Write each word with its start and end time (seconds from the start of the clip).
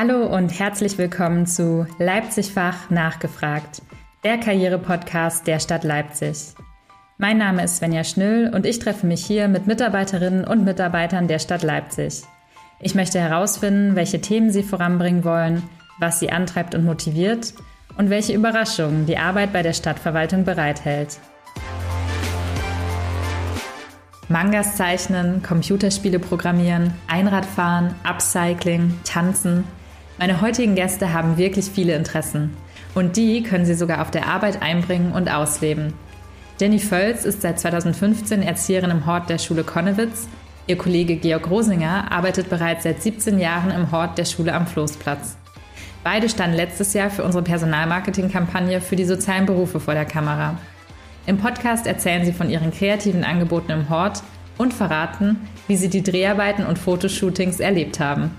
Hallo 0.00 0.26
und 0.26 0.56
herzlich 0.60 0.96
willkommen 0.96 1.44
zu 1.44 1.84
Leipzig-Fach 1.98 2.88
nachgefragt, 2.88 3.82
der 4.22 4.38
Karriere-Podcast 4.38 5.44
der 5.48 5.58
Stadt 5.58 5.82
Leipzig. 5.82 6.54
Mein 7.16 7.38
Name 7.38 7.64
ist 7.64 7.78
Svenja 7.78 8.04
Schnüll 8.04 8.48
und 8.54 8.64
ich 8.64 8.78
treffe 8.78 9.08
mich 9.08 9.26
hier 9.26 9.48
mit 9.48 9.66
Mitarbeiterinnen 9.66 10.44
und 10.44 10.62
Mitarbeitern 10.62 11.26
der 11.26 11.40
Stadt 11.40 11.64
Leipzig. 11.64 12.22
Ich 12.78 12.94
möchte 12.94 13.18
herausfinden, 13.18 13.96
welche 13.96 14.20
Themen 14.20 14.52
sie 14.52 14.62
voranbringen 14.62 15.24
wollen, 15.24 15.64
was 15.98 16.20
sie 16.20 16.30
antreibt 16.30 16.76
und 16.76 16.84
motiviert 16.84 17.54
und 17.96 18.08
welche 18.08 18.34
Überraschungen 18.34 19.04
die 19.04 19.18
Arbeit 19.18 19.52
bei 19.52 19.64
der 19.64 19.72
Stadtverwaltung 19.72 20.44
bereithält. 20.44 21.18
Mangas 24.28 24.76
zeichnen, 24.76 25.42
Computerspiele 25.42 26.20
programmieren, 26.20 26.92
Einradfahren, 27.08 27.96
Upcycling, 28.04 28.94
Tanzen. 29.02 29.64
Meine 30.18 30.40
heutigen 30.40 30.74
Gäste 30.74 31.12
haben 31.12 31.38
wirklich 31.38 31.66
viele 31.66 31.94
Interessen. 31.94 32.56
Und 32.94 33.16
die 33.16 33.44
können 33.44 33.64
sie 33.64 33.74
sogar 33.74 34.02
auf 34.02 34.10
der 34.10 34.26
Arbeit 34.26 34.60
einbringen 34.62 35.12
und 35.12 35.30
ausleben. 35.30 35.94
Jenny 36.60 36.80
Völz 36.80 37.24
ist 37.24 37.42
seit 37.42 37.60
2015 37.60 38.42
Erzieherin 38.42 38.90
im 38.90 39.06
Hort 39.06 39.30
der 39.30 39.38
Schule 39.38 39.62
Konnewitz. 39.62 40.26
Ihr 40.66 40.76
Kollege 40.76 41.14
Georg 41.16 41.48
Rosinger 41.48 42.10
arbeitet 42.10 42.50
bereits 42.50 42.82
seit 42.82 43.00
17 43.00 43.38
Jahren 43.38 43.70
im 43.70 43.92
Hort 43.92 44.18
der 44.18 44.24
Schule 44.24 44.52
am 44.52 44.66
Floßplatz. 44.66 45.36
Beide 46.02 46.28
standen 46.28 46.56
letztes 46.56 46.94
Jahr 46.94 47.10
für 47.10 47.22
unsere 47.22 47.44
Personalmarketing-Kampagne 47.44 48.80
für 48.80 48.96
die 48.96 49.04
sozialen 49.04 49.46
Berufe 49.46 49.78
vor 49.78 49.94
der 49.94 50.04
Kamera. 50.04 50.58
Im 51.26 51.38
Podcast 51.38 51.86
erzählen 51.86 52.24
sie 52.24 52.32
von 52.32 52.50
ihren 52.50 52.72
kreativen 52.72 53.22
Angeboten 53.22 53.70
im 53.70 53.88
Hort 53.88 54.22
und 54.56 54.74
verraten, 54.74 55.36
wie 55.68 55.76
sie 55.76 55.88
die 55.88 56.02
Dreharbeiten 56.02 56.66
und 56.66 56.78
Fotoshootings 56.78 57.60
erlebt 57.60 58.00
haben. 58.00 58.32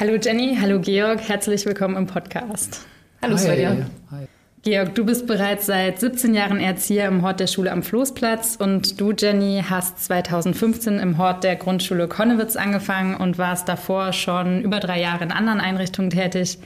Hallo 0.00 0.14
Jenny, 0.14 0.56
hallo 0.60 0.78
Georg, 0.78 1.28
herzlich 1.28 1.66
willkommen 1.66 1.96
im 1.96 2.06
Podcast. 2.06 2.86
Hallo 3.20 3.36
Svenja. 3.36 3.70
Hi. 4.12 4.28
Georg, 4.62 4.94
du 4.94 5.04
bist 5.04 5.26
bereits 5.26 5.66
seit 5.66 5.98
17 5.98 6.34
Jahren 6.34 6.60
Erzieher 6.60 7.08
im 7.08 7.22
Hort 7.22 7.40
der 7.40 7.48
Schule 7.48 7.72
am 7.72 7.82
Floßplatz 7.82 8.54
und 8.60 9.00
du, 9.00 9.10
Jenny, 9.10 9.64
hast 9.68 10.04
2015 10.04 11.00
im 11.00 11.18
Hort 11.18 11.42
der 11.42 11.56
Grundschule 11.56 12.06
Konnewitz 12.06 12.54
angefangen 12.54 13.16
und 13.16 13.38
warst 13.38 13.68
davor 13.68 14.12
schon 14.12 14.62
über 14.62 14.78
drei 14.78 15.00
Jahre 15.00 15.24
in 15.24 15.32
anderen 15.32 15.58
Einrichtungen 15.58 16.10
tätig. 16.10 16.58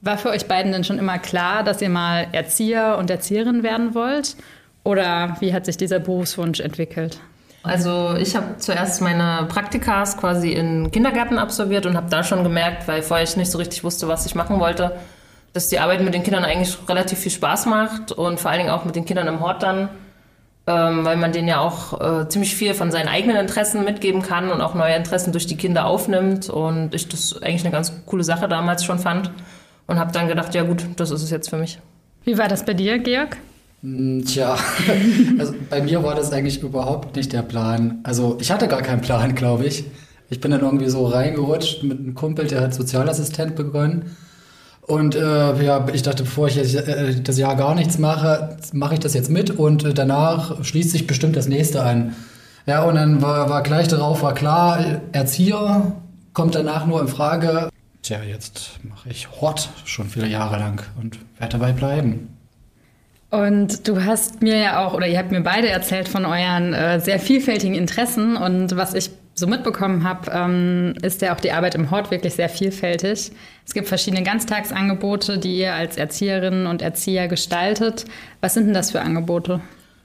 War 0.00 0.18
für 0.18 0.30
euch 0.30 0.48
beiden 0.48 0.72
denn 0.72 0.82
schon 0.82 0.98
immer 0.98 1.20
klar, 1.20 1.62
dass 1.62 1.80
ihr 1.80 1.90
mal 1.90 2.26
Erzieher 2.32 2.98
und 2.98 3.08
Erzieherin 3.08 3.62
werden 3.62 3.94
wollt? 3.94 4.34
Oder 4.82 5.36
wie 5.38 5.54
hat 5.54 5.64
sich 5.64 5.76
dieser 5.76 6.00
Berufswunsch 6.00 6.58
entwickelt? 6.58 7.20
Also 7.62 8.14
ich 8.14 8.36
habe 8.36 8.56
zuerst 8.58 9.02
meine 9.02 9.46
Praktikas 9.48 10.16
quasi 10.16 10.52
in 10.52 10.90
Kindergärten 10.90 11.38
absolviert 11.38 11.84
und 11.84 11.96
habe 11.96 12.08
da 12.08 12.24
schon 12.24 12.42
gemerkt, 12.42 12.88
weil 12.88 13.02
vorher 13.02 13.24
ich 13.24 13.36
nicht 13.36 13.50
so 13.50 13.58
richtig 13.58 13.84
wusste, 13.84 14.08
was 14.08 14.24
ich 14.24 14.34
machen 14.34 14.60
wollte, 14.60 14.96
dass 15.52 15.68
die 15.68 15.78
Arbeit 15.78 16.02
mit 16.02 16.14
den 16.14 16.22
Kindern 16.22 16.44
eigentlich 16.44 16.76
relativ 16.88 17.18
viel 17.18 17.32
Spaß 17.32 17.66
macht 17.66 18.12
und 18.12 18.40
vor 18.40 18.50
allen 18.50 18.60
Dingen 18.60 18.70
auch 18.70 18.84
mit 18.84 18.96
den 18.96 19.04
Kindern 19.04 19.26
im 19.26 19.40
Hort 19.40 19.62
dann, 19.62 19.90
ähm, 20.66 21.04
weil 21.04 21.16
man 21.16 21.32
denen 21.32 21.48
ja 21.48 21.58
auch 21.60 22.00
äh, 22.00 22.28
ziemlich 22.28 22.54
viel 22.54 22.72
von 22.72 22.90
seinen 22.90 23.08
eigenen 23.08 23.36
Interessen 23.36 23.84
mitgeben 23.84 24.22
kann 24.22 24.50
und 24.50 24.62
auch 24.62 24.74
neue 24.74 24.94
Interessen 24.94 25.32
durch 25.32 25.46
die 25.46 25.56
Kinder 25.56 25.84
aufnimmt 25.84 26.48
und 26.48 26.94
ich 26.94 27.08
das 27.08 27.42
eigentlich 27.42 27.64
eine 27.64 27.72
ganz 27.72 27.92
coole 28.06 28.24
Sache 28.24 28.48
damals 28.48 28.84
schon 28.84 28.98
fand 28.98 29.30
und 29.86 29.98
habe 29.98 30.12
dann 30.12 30.28
gedacht, 30.28 30.54
ja 30.54 30.62
gut, 30.62 30.86
das 30.96 31.10
ist 31.10 31.22
es 31.22 31.30
jetzt 31.30 31.50
für 31.50 31.56
mich. 31.56 31.78
Wie 32.24 32.38
war 32.38 32.48
das 32.48 32.64
bei 32.64 32.74
dir, 32.74 32.98
Georg? 32.98 33.36
Hm, 33.82 34.24
tja, 34.26 34.56
also 35.38 35.54
bei 35.70 35.82
mir 35.82 36.02
war 36.02 36.14
das 36.14 36.32
eigentlich 36.32 36.62
überhaupt 36.62 37.16
nicht 37.16 37.32
der 37.32 37.42
Plan. 37.42 38.00
Also 38.02 38.36
ich 38.40 38.50
hatte 38.50 38.68
gar 38.68 38.82
keinen 38.82 39.00
Plan, 39.00 39.34
glaube 39.34 39.66
ich. 39.66 39.84
Ich 40.28 40.40
bin 40.40 40.50
dann 40.50 40.60
irgendwie 40.60 40.88
so 40.88 41.06
reingerutscht 41.06 41.82
mit 41.82 41.98
einem 41.98 42.14
Kumpel, 42.14 42.46
der 42.46 42.60
hat 42.60 42.74
Sozialassistent 42.74 43.56
begonnen. 43.56 44.16
Und 44.82 45.14
äh, 45.14 45.64
ja, 45.64 45.86
ich 45.92 46.02
dachte, 46.02 46.24
bevor 46.24 46.48
ich 46.48 46.56
jetzt, 46.56 46.74
äh, 46.74 47.20
das 47.20 47.38
Jahr 47.38 47.56
gar 47.56 47.74
nichts 47.74 47.98
mache, 47.98 48.56
mache 48.72 48.94
ich 48.94 49.00
das 49.00 49.14
jetzt 49.14 49.30
mit 49.30 49.50
und 49.50 49.84
äh, 49.84 49.94
danach 49.94 50.64
schließt 50.64 50.90
sich 50.90 51.06
bestimmt 51.06 51.36
das 51.36 51.48
nächste 51.48 51.82
an. 51.82 52.14
Ja, 52.66 52.82
und 52.82 52.96
dann 52.96 53.22
war, 53.22 53.48
war 53.48 53.62
gleich 53.62 53.88
darauf, 53.88 54.22
war 54.22 54.34
klar, 54.34 55.00
Erzieher 55.12 55.92
kommt 56.32 56.54
danach 56.54 56.86
nur 56.86 57.00
in 57.00 57.08
Frage. 57.08 57.68
Tja, 58.02 58.22
jetzt 58.22 58.80
mache 58.82 59.08
ich 59.08 59.30
Hort 59.40 59.70
schon 59.84 60.08
viele 60.08 60.28
Jahre 60.28 60.58
lang 60.58 60.82
und 61.00 61.18
werde 61.38 61.58
dabei 61.58 61.72
bleiben. 61.72 62.39
Und 63.30 63.86
du 63.86 64.04
hast 64.04 64.42
mir 64.42 64.56
ja 64.56 64.84
auch, 64.84 64.92
oder 64.94 65.06
ihr 65.06 65.18
habt 65.18 65.30
mir 65.30 65.40
beide 65.40 65.68
erzählt 65.68 66.08
von 66.08 66.24
euren 66.24 66.74
äh, 66.74 66.98
sehr 67.00 67.20
vielfältigen 67.20 67.76
Interessen. 67.76 68.36
Und 68.36 68.76
was 68.76 68.94
ich 68.94 69.10
so 69.34 69.46
mitbekommen 69.46 70.02
habe, 70.04 70.30
ähm, 70.32 70.94
ist 71.02 71.22
ja 71.22 71.34
auch 71.34 71.40
die 71.40 71.52
Arbeit 71.52 71.76
im 71.76 71.90
Hort 71.90 72.10
wirklich 72.10 72.34
sehr 72.34 72.48
vielfältig. 72.48 73.30
Es 73.64 73.72
gibt 73.72 73.88
verschiedene 73.88 74.24
Ganztagsangebote, 74.24 75.38
die 75.38 75.58
ihr 75.58 75.74
als 75.74 75.96
Erzieherinnen 75.96 76.66
und 76.66 76.82
Erzieher 76.82 77.28
gestaltet. 77.28 78.04
Was 78.40 78.54
sind 78.54 78.66
denn 78.66 78.74
das 78.74 78.90
für 78.90 79.00
Angebote? 79.00 79.60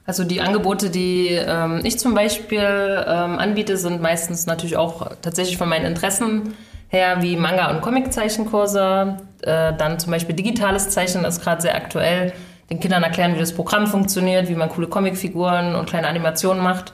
Also 0.06 0.24
die 0.24 0.40
Angebote, 0.42 0.92
die 0.92 1.30
ähm, 1.30 1.82
ich 1.84 1.98
zum 1.98 2.14
Beispiel 2.14 2.60
ähm, 2.60 3.40
anbiete, 3.40 3.76
sind 3.76 4.02
meistens 4.04 4.46
natürlich 4.46 4.78
auch 4.78 5.10
tatsächlich 5.24 5.58
von 5.58 5.68
meinen 5.68 5.86
Interessen 5.86 6.54
her, 6.90 7.18
wie 7.22 7.36
Manga- 7.36 7.72
und 7.72 7.82
Comiczeichenkurse. 7.82 9.18
Äh, 9.42 9.74
dann 9.76 9.98
zum 9.98 10.12
Beispiel 10.12 10.36
digitales 10.36 10.90
Zeichnen 10.92 11.26
ist 11.26 11.42
gerade 11.42 11.64
sehr 11.64 11.76
aktuell. 11.76 12.34
Den 12.70 12.80
Kindern 12.80 13.04
erklären, 13.04 13.36
wie 13.36 13.40
das 13.40 13.54
Programm 13.54 13.88
funktioniert, 13.88 14.50
wie 14.50 14.56
man 14.56 14.70
coole 14.70 14.88
Comicfiguren 14.88 15.76
und 15.76 15.88
kleine 15.88 16.08
Animationen 16.08 16.64
macht. 16.64 16.94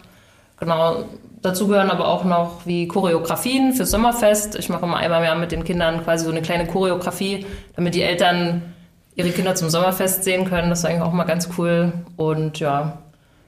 Genau, 0.59 1.05
dazu 1.41 1.67
gehören 1.67 1.89
aber 1.89 2.07
auch 2.07 2.23
noch 2.23 2.65
wie 2.65 2.87
Choreografien 2.87 3.73
fürs 3.73 3.91
Sommerfest. 3.91 4.59
Ich 4.59 4.69
mache 4.69 4.83
immer 4.85 4.97
einmal 4.97 5.19
im 5.19 5.25
Jahr 5.25 5.35
mit 5.35 5.51
den 5.51 5.63
Kindern 5.63 6.03
quasi 6.03 6.25
so 6.25 6.31
eine 6.31 6.41
kleine 6.41 6.67
Choreografie, 6.67 7.45
damit 7.75 7.95
die 7.95 8.03
Eltern 8.03 8.73
ihre 9.15 9.29
Kinder 9.29 9.55
zum 9.55 9.69
Sommerfest 9.69 10.23
sehen 10.23 10.45
können. 10.45 10.69
Das 10.69 10.79
ist 10.79 10.85
eigentlich 10.85 11.01
auch 11.01 11.13
mal 11.13 11.23
ganz 11.23 11.49
cool. 11.57 11.93
Und 12.17 12.59
ja, 12.59 12.99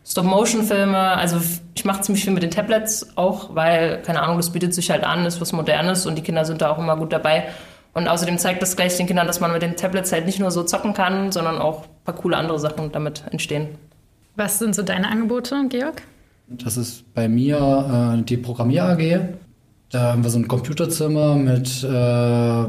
Stop-Motion-Filme, 0.05 0.97
also 0.97 1.37
ich 1.75 1.85
mache 1.85 2.01
ziemlich 2.01 2.23
viel 2.23 2.33
mit 2.33 2.43
den 2.43 2.51
Tablets 2.51 3.15
auch, 3.15 3.55
weil, 3.55 4.01
keine 4.01 4.21
Ahnung, 4.21 4.37
das 4.37 4.51
bietet 4.51 4.73
sich 4.73 4.89
halt 4.91 5.03
an, 5.03 5.25
ist 5.25 5.39
was 5.39 5.53
Modernes 5.53 6.05
und 6.05 6.15
die 6.15 6.21
Kinder 6.21 6.45
sind 6.45 6.61
da 6.61 6.71
auch 6.71 6.77
immer 6.77 6.97
gut 6.97 7.13
dabei. 7.13 7.45
Und 7.93 8.07
außerdem 8.07 8.37
zeigt 8.37 8.61
das 8.61 8.75
gleich 8.75 8.97
den 8.97 9.07
Kindern, 9.07 9.27
dass 9.27 9.39
man 9.39 9.51
mit 9.51 9.61
den 9.61 9.75
Tablets 9.77 10.11
halt 10.11 10.25
nicht 10.25 10.39
nur 10.39 10.51
so 10.51 10.63
zocken 10.63 10.93
kann, 10.93 11.31
sondern 11.31 11.59
auch 11.59 11.85
paar 12.03 12.15
coole 12.15 12.37
andere 12.37 12.59
Sachen 12.59 12.91
damit 12.91 13.23
entstehen. 13.31 13.69
Was 14.35 14.59
sind 14.59 14.75
so 14.75 14.81
deine 14.81 15.09
Angebote, 15.09 15.67
Georg? 15.69 16.01
Das 16.47 16.77
ist 16.77 17.03
bei 17.13 17.27
mir 17.27 18.17
äh, 18.19 18.23
die 18.23 18.37
Programmier 18.37 18.83
AG. 18.85 19.19
Da 19.91 20.13
haben 20.13 20.23
wir 20.23 20.29
so 20.29 20.39
ein 20.39 20.47
Computerzimmer 20.47 21.35
mit 21.35 21.83
äh, 21.83 22.65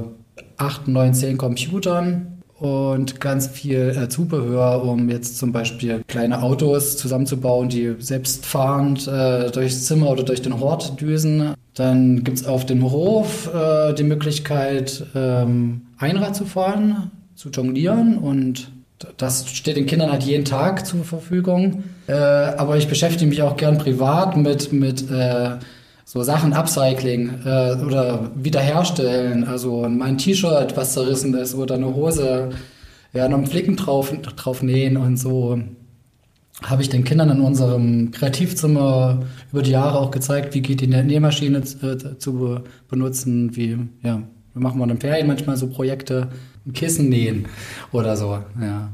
acht, 0.57 0.89
neun, 0.89 1.15
zehn 1.15 1.39
Computern 1.39 2.43
und 2.59 3.21
ganz 3.21 3.49
viel 3.49 3.97
äh, 3.97 4.09
Zubehör, 4.09 4.85
um 4.85 5.09
jetzt 5.09 5.39
zum 5.39 5.53
Beispiel 5.53 6.03
kleine 6.07 6.43
Autos 6.43 6.97
zusammenzubauen, 6.97 7.69
die 7.69 7.97
selbstfahrend 7.99 9.09
äh, 9.09 9.51
durchs 9.51 9.87
Zimmer 9.87 10.11
oder 10.11 10.23
durch 10.23 10.43
den 10.43 10.61
Hort 10.61 11.01
düsen. 11.01 11.55
Dann 11.75 12.25
gibt 12.25 12.39
es 12.39 12.47
auf 12.47 12.67
dem 12.67 12.91
Hof 12.91 13.53
äh, 13.53 13.93
die 13.95 14.05
Möglichkeit, 14.05 15.05
ähm, 15.15 15.83
Einrad 15.99 16.37
zu 16.37 16.45
fahren, 16.45 17.11
zu 17.35 17.49
jonglieren 17.51 18.19
und 18.19 18.71
das 19.17 19.49
steht 19.49 19.77
den 19.77 19.87
Kindern 19.87 20.11
halt 20.11 20.23
jeden 20.23 20.45
Tag 20.45 20.87
zur 20.87 21.05
Verfügung. 21.05 21.85
Äh, 22.07 22.13
aber 22.13 22.77
ich 22.77 22.89
beschäftige 22.89 23.29
mich 23.29 23.43
auch 23.43 23.57
gern 23.57 23.79
privat 23.79 24.37
mit, 24.37 24.73
mit 24.73 25.11
äh, 25.11 25.57
so 26.05 26.23
Sachen 26.23 26.53
Upcycling 26.53 27.41
äh, 27.45 27.77
oder 27.85 28.31
wiederherstellen. 28.37 29.45
Also 29.45 29.87
mein 29.89 30.19
T-Shirt, 30.19 30.77
was 30.77 30.93
zerrissen 30.93 31.35
ist, 31.35 31.55
oder 31.55 31.75
eine 31.75 31.95
Hose, 31.95 32.51
ja, 33.13 33.29
noch 33.29 33.39
einen 33.39 33.47
Flicken 33.47 33.77
drauf, 33.77 34.13
drauf 34.37 34.63
nähen 34.63 34.97
und 34.97 35.17
so. 35.17 35.59
Habe 36.63 36.83
ich 36.83 36.89
den 36.89 37.05
Kindern 37.05 37.31
in 37.31 37.41
unserem 37.41 38.13
Kreativzimmer 38.13 39.21
über 39.51 39.63
die 39.63 39.73
Jahre 39.73 39.99
auch 39.99 40.13
gezeigt, 40.13 40.55
wie 40.55 40.63
geht 40.63 40.81
die 40.81 40.87
Nähmaschine 40.87 41.59
äh, 41.59 42.19
zu 42.19 42.61
benutzen, 42.89 43.57
wie, 43.57 43.79
ja, 44.03 44.23
wir 44.53 44.63
machen 44.63 44.79
mal 44.79 44.85
in 44.85 44.91
den 44.91 45.01
Ferien 45.01 45.27
manchmal 45.27 45.57
so 45.57 45.69
Projekte, 45.69 46.29
ein 46.67 46.73
Kissen 46.73 47.09
nähen 47.09 47.47
oder 47.93 48.17
so, 48.17 48.39
ja. 48.61 48.91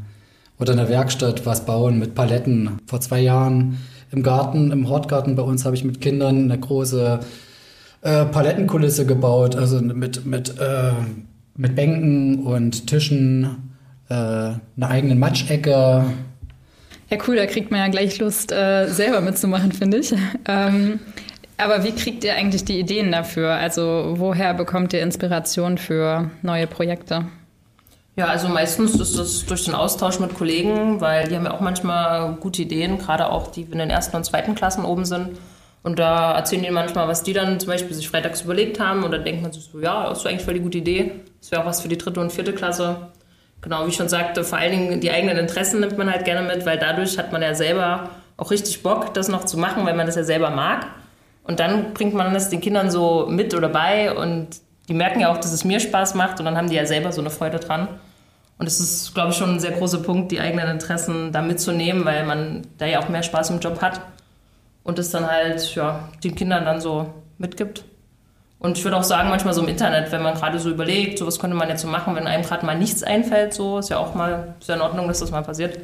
Oder 0.58 0.72
in 0.72 0.78
der 0.78 0.88
Werkstatt 0.90 1.46
was 1.46 1.64
bauen 1.64 1.98
mit 1.98 2.14
Paletten. 2.14 2.78
Vor 2.86 3.00
zwei 3.00 3.20
Jahren 3.20 3.78
im 4.12 4.22
Garten, 4.22 4.72
im 4.72 4.88
Hortgarten 4.88 5.34
bei 5.34 5.42
uns 5.42 5.64
habe 5.64 5.74
ich 5.74 5.84
mit 5.84 6.02
Kindern 6.02 6.44
eine 6.50 6.58
große 6.60 7.20
äh, 8.02 8.24
Palettenkulisse 8.26 9.06
gebaut, 9.06 9.56
also 9.56 9.80
mit, 9.80 10.26
mit, 10.26 10.58
äh, 10.60 10.92
mit 11.56 11.74
Bänken 11.74 12.44
und 12.44 12.86
Tischen, 12.86 13.74
äh, 14.08 14.14
einer 14.14 14.60
eigenen 14.80 15.18
Matschecke. 15.18 16.04
Ja, 17.10 17.18
cool, 17.26 17.36
da 17.36 17.46
kriegt 17.46 17.70
man 17.70 17.80
ja 17.80 17.88
gleich 17.88 18.18
Lust, 18.18 18.52
äh, 18.52 18.86
selber 18.88 19.20
mitzumachen, 19.20 19.72
finde 19.72 19.98
ich. 19.98 20.14
Ähm, 20.46 21.00
aber 21.56 21.84
wie 21.84 21.92
kriegt 21.92 22.24
ihr 22.24 22.34
eigentlich 22.34 22.64
die 22.64 22.78
Ideen 22.78 23.12
dafür? 23.12 23.52
Also 23.52 24.14
woher 24.16 24.54
bekommt 24.54 24.92
ihr 24.92 25.02
Inspiration 25.02 25.76
für 25.76 26.30
neue 26.42 26.66
Projekte? 26.66 27.26
Ja, 28.16 28.26
also 28.26 28.48
meistens 28.48 28.96
ist 28.96 29.18
das 29.18 29.46
durch 29.46 29.64
den 29.64 29.74
Austausch 29.74 30.18
mit 30.18 30.34
Kollegen, 30.34 31.00
weil 31.00 31.28
die 31.28 31.36
haben 31.36 31.44
ja 31.44 31.52
auch 31.52 31.60
manchmal 31.60 32.34
gute 32.34 32.62
Ideen, 32.62 32.98
gerade 32.98 33.30
auch 33.30 33.48
die 33.48 33.62
in 33.62 33.78
den 33.78 33.90
ersten 33.90 34.16
und 34.16 34.24
zweiten 34.24 34.54
Klassen 34.54 34.84
oben 34.84 35.04
sind. 35.04 35.38
Und 35.82 35.98
da 35.98 36.34
erzählen 36.34 36.62
die 36.62 36.70
manchmal, 36.70 37.08
was 37.08 37.22
die 37.22 37.32
dann 37.32 37.58
zum 37.58 37.70
Beispiel 37.70 37.94
sich 37.94 38.08
freitags 38.08 38.42
überlegt 38.42 38.80
haben. 38.80 39.04
Und 39.04 39.12
dann 39.12 39.24
denkt 39.24 39.42
man 39.42 39.52
sich 39.52 39.64
so, 39.64 39.80
ja, 39.80 40.08
das 40.08 40.18
ist 40.18 40.26
eigentlich 40.26 40.44
voll 40.44 40.54
die 40.54 40.60
gute 40.60 40.78
Idee. 40.78 41.12
Das 41.40 41.50
wäre 41.50 41.62
auch 41.62 41.66
was 41.66 41.80
für 41.80 41.88
die 41.88 41.96
dritte 41.96 42.20
und 42.20 42.32
vierte 42.32 42.52
Klasse. 42.52 43.08
Genau, 43.62 43.84
wie 43.84 43.88
ich 43.88 43.96
schon 43.96 44.08
sagte, 44.08 44.44
vor 44.44 44.58
allen 44.58 44.72
Dingen 44.72 45.00
die 45.00 45.10
eigenen 45.10 45.38
Interessen 45.38 45.80
nimmt 45.80 45.96
man 45.96 46.10
halt 46.10 46.24
gerne 46.24 46.46
mit, 46.46 46.66
weil 46.66 46.78
dadurch 46.78 47.18
hat 47.18 47.32
man 47.32 47.42
ja 47.42 47.54
selber 47.54 48.10
auch 48.36 48.50
richtig 48.50 48.82
Bock, 48.82 49.12
das 49.14 49.28
noch 49.28 49.44
zu 49.44 49.58
machen, 49.58 49.84
weil 49.84 49.94
man 49.94 50.06
das 50.06 50.16
ja 50.16 50.24
selber 50.24 50.50
mag. 50.50 50.86
Und 51.44 51.60
dann 51.60 51.94
bringt 51.94 52.14
man 52.14 52.32
das 52.32 52.48
den 52.48 52.60
Kindern 52.60 52.90
so 52.90 53.26
mit 53.28 53.54
oder 53.54 53.68
bei 53.68 54.14
und 54.14 54.48
die 54.90 54.94
merken 54.94 55.20
ja 55.20 55.32
auch, 55.32 55.36
dass 55.36 55.52
es 55.52 55.64
mir 55.64 55.78
Spaß 55.78 56.14
macht 56.16 56.40
und 56.40 56.46
dann 56.46 56.56
haben 56.56 56.68
die 56.68 56.74
ja 56.74 56.84
selber 56.84 57.12
so 57.12 57.20
eine 57.20 57.30
Freude 57.30 57.60
dran. 57.60 57.86
Und 58.58 58.66
es 58.66 58.80
ist, 58.80 59.14
glaube 59.14 59.30
ich, 59.30 59.36
schon 59.36 59.50
ein 59.50 59.60
sehr 59.60 59.70
großer 59.70 59.98
Punkt, 59.98 60.32
die 60.32 60.40
eigenen 60.40 60.68
Interessen 60.68 61.30
da 61.30 61.42
mitzunehmen, 61.42 62.04
weil 62.04 62.26
man 62.26 62.66
da 62.76 62.86
ja 62.86 62.98
auch 62.98 63.08
mehr 63.08 63.22
Spaß 63.22 63.50
im 63.50 63.60
Job 63.60 63.80
hat 63.80 64.00
und 64.82 64.98
es 64.98 65.10
dann 65.10 65.30
halt 65.30 65.76
ja, 65.76 66.08
den 66.24 66.34
Kindern 66.34 66.64
dann 66.64 66.80
so 66.80 67.06
mitgibt. 67.38 67.84
Und 68.58 68.76
ich 68.76 68.84
würde 68.84 68.96
auch 68.96 69.04
sagen, 69.04 69.28
manchmal 69.28 69.54
so 69.54 69.62
im 69.62 69.68
Internet, 69.68 70.10
wenn 70.10 70.22
man 70.22 70.34
gerade 70.34 70.58
so 70.58 70.68
überlegt, 70.68 71.20
so 71.20 71.26
was 71.26 71.38
könnte 71.38 71.56
man 71.56 71.68
jetzt 71.68 71.82
so 71.82 71.88
machen, 71.88 72.16
wenn 72.16 72.26
einem 72.26 72.42
gerade 72.42 72.66
mal 72.66 72.76
nichts 72.76 73.04
einfällt, 73.04 73.54
so 73.54 73.78
ist 73.78 73.90
ja 73.90 73.98
auch 73.98 74.16
mal, 74.16 74.56
ja 74.66 74.74
in 74.74 74.80
Ordnung, 74.80 75.06
dass 75.06 75.20
das 75.20 75.30
mal 75.30 75.42
passiert. 75.42 75.78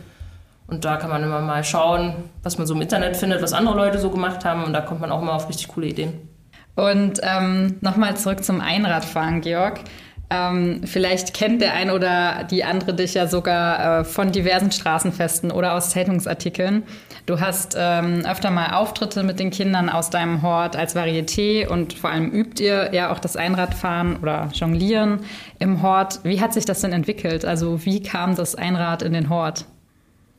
Und 0.67 0.85
da 0.85 0.97
kann 0.97 1.11
man 1.11 1.23
immer 1.23 1.41
mal 1.41 1.63
schauen, 1.63 2.13
was 2.43 2.59
man 2.59 2.67
so 2.67 2.75
im 2.75 2.83
Internet 2.83 3.17
findet, 3.17 3.41
was 3.41 3.53
andere 3.53 3.77
Leute 3.77 4.01
so 4.01 4.11
gemacht 4.11 4.45
haben. 4.45 4.65
Und 4.65 4.73
da 4.73 4.81
kommt 4.81 5.01
man 5.01 5.13
auch 5.13 5.23
immer 5.23 5.35
auf 5.35 5.49
richtig 5.49 5.69
coole 5.69 5.87
Ideen. 5.87 6.36
Und 6.77 7.21
ähm, 7.23 7.77
nochmal 7.81 8.17
zurück 8.17 8.45
zum 8.45 8.61
Einradfahren, 8.61 9.41
Georg. 9.41 9.81
Ähm, 10.29 10.81
vielleicht 10.85 11.35
kennt 11.35 11.63
der 11.63 11.75
ein 11.75 11.91
oder 11.91 12.45
die 12.51 12.65
andere 12.65 12.95
dich 12.95 13.15
ja 13.15 13.29
sogar 13.29 14.01
äh, 14.01 14.05
von 14.05 14.33
diversen 14.33 14.73
Straßenfesten 14.73 15.53
oder 15.53 15.75
aus 15.75 15.91
Zeitungsartikeln. 15.91 16.83
Du 17.27 17.41
hast 17.41 17.77
ähm, 17.79 18.25
öfter 18.27 18.51
mal 18.51 18.75
Auftritte 18.75 19.23
mit 19.23 19.39
den 19.39 19.51
Kindern 19.51 19.89
aus 19.89 20.11
deinem 20.11 20.43
Hort 20.43 20.75
als 20.75 20.97
Varieté 20.97 21.69
und 21.69 21.93
vor 21.95 22.11
allem 22.11 22.31
übt 22.31 22.63
ihr 22.63 22.93
ja 22.93 23.13
auch 23.13 23.21
das 23.21 23.37
Einradfahren 23.37 24.17
oder 24.17 24.49
Jonglieren 24.53 25.21
im 25.61 25.83
Hort. 25.83 26.21
Wie 26.25 26.41
hat 26.41 26.53
sich 26.53 26.65
das 26.65 26.81
denn 26.81 26.93
entwickelt? 26.93 27.45
Also 27.45 27.85
wie 27.85 28.03
kam 28.03 28.35
das 28.35 28.57
Einrad 28.57 29.03
in 29.03 29.13
den 29.13 29.29
Hort? 29.29 29.65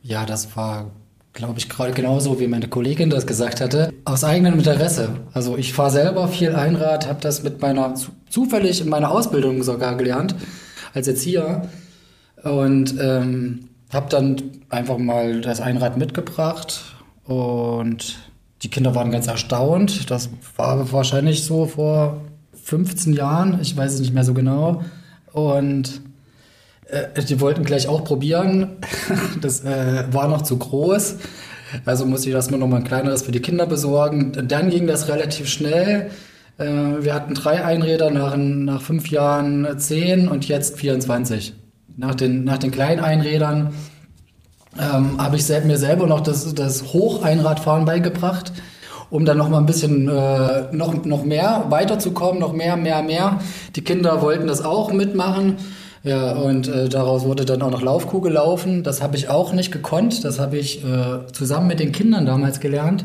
Ja, 0.02 0.26
das 0.26 0.54
war, 0.54 0.90
glaube 1.38 1.58
ich, 1.58 1.68
gerade 1.68 1.92
genauso, 1.92 2.40
wie 2.40 2.48
meine 2.48 2.66
Kollegin 2.66 3.10
das 3.10 3.24
gesagt 3.24 3.60
hatte, 3.60 3.92
aus 4.04 4.24
eigenem 4.24 4.54
Interesse. 4.54 5.10
Also 5.32 5.56
ich 5.56 5.72
fahre 5.72 5.92
selber 5.92 6.26
viel 6.26 6.52
Einrad, 6.52 7.08
habe 7.08 7.20
das 7.20 7.44
mit 7.44 7.62
meiner, 7.62 7.94
zufällig 8.28 8.80
in 8.80 8.88
meiner 8.88 9.12
Ausbildung 9.12 9.62
sogar 9.62 9.96
gelernt, 9.96 10.34
als 10.94 11.06
Erzieher. 11.06 11.68
Und 12.42 12.96
ähm, 13.00 13.68
habe 13.92 14.08
dann 14.10 14.42
einfach 14.68 14.98
mal 14.98 15.40
das 15.40 15.60
Einrad 15.60 15.96
mitgebracht 15.96 16.82
und 17.24 18.18
die 18.62 18.68
Kinder 18.68 18.96
waren 18.96 19.12
ganz 19.12 19.28
erstaunt. 19.28 20.10
Das 20.10 20.30
war 20.56 20.90
wahrscheinlich 20.92 21.44
so 21.44 21.66
vor 21.66 22.20
15 22.64 23.12
Jahren, 23.12 23.60
ich 23.62 23.76
weiß 23.76 23.94
es 23.94 24.00
nicht 24.00 24.12
mehr 24.12 24.24
so 24.24 24.34
genau. 24.34 24.82
Und 25.32 26.00
äh, 26.88 27.22
die 27.22 27.40
wollten 27.40 27.64
gleich 27.64 27.88
auch 27.88 28.04
probieren. 28.04 28.76
Das 29.40 29.64
äh, 29.64 30.04
war 30.10 30.28
noch 30.28 30.42
zu 30.42 30.58
groß. 30.58 31.16
Also 31.84 32.06
musste 32.06 32.28
ich 32.28 32.34
erstmal 32.34 32.58
noch 32.58 32.66
mal 32.66 32.78
ein 32.78 32.84
kleineres 32.84 33.22
für 33.22 33.32
die 33.32 33.40
Kinder 33.40 33.66
besorgen. 33.66 34.32
Dann 34.32 34.70
ging 34.70 34.86
das 34.86 35.08
relativ 35.08 35.48
schnell. 35.48 36.10
Äh, 36.58 36.64
wir 36.64 37.14
hatten 37.14 37.34
drei 37.34 37.64
Einräder 37.64 38.10
nach, 38.10 38.36
nach 38.36 38.82
fünf 38.82 39.10
Jahren 39.10 39.78
zehn 39.78 40.28
und 40.28 40.48
jetzt 40.48 40.78
24. 40.78 41.54
Nach 41.96 42.14
den, 42.14 42.44
nach 42.44 42.58
den 42.58 42.70
kleinen 42.70 43.00
Einrädern 43.00 43.74
ähm, 44.78 45.18
habe 45.18 45.36
ich 45.36 45.48
mir 45.48 45.78
selber 45.78 46.06
noch 46.06 46.20
das, 46.20 46.54
das 46.54 46.92
Hocheinradfahren 46.92 47.84
beigebracht, 47.84 48.52
um 49.10 49.24
dann 49.24 49.38
noch 49.38 49.48
mal 49.48 49.58
ein 49.58 49.66
bisschen 49.66 50.08
äh, 50.08 50.72
noch, 50.72 51.04
noch 51.04 51.24
mehr 51.24 51.66
weiterzukommen, 51.68 52.40
noch 52.40 52.52
mehr, 52.52 52.76
mehr, 52.76 53.02
mehr. 53.02 53.40
Die 53.76 53.82
Kinder 53.82 54.22
wollten 54.22 54.46
das 54.46 54.64
auch 54.64 54.92
mitmachen. 54.92 55.56
Ja, 56.08 56.32
und 56.32 56.68
äh, 56.68 56.88
daraus 56.88 57.24
wurde 57.24 57.44
dann 57.44 57.60
auch 57.60 57.70
noch 57.70 57.82
Laufkugel 57.82 58.32
laufen. 58.32 58.82
Das 58.82 59.02
habe 59.02 59.18
ich 59.18 59.28
auch 59.28 59.52
nicht 59.52 59.70
gekonnt. 59.70 60.24
Das 60.24 60.38
habe 60.38 60.56
ich 60.56 60.82
äh, 60.82 61.30
zusammen 61.34 61.66
mit 61.66 61.80
den 61.80 61.92
Kindern 61.92 62.24
damals 62.24 62.60
gelernt. 62.60 63.04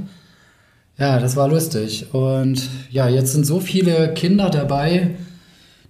Ja, 0.97 1.19
das 1.19 1.35
war 1.35 1.49
lustig. 1.49 2.13
Und 2.13 2.69
ja, 2.91 3.09
jetzt 3.09 3.33
sind 3.33 3.45
so 3.45 3.59
viele 3.59 4.13
Kinder 4.13 4.49
dabei, 4.49 5.15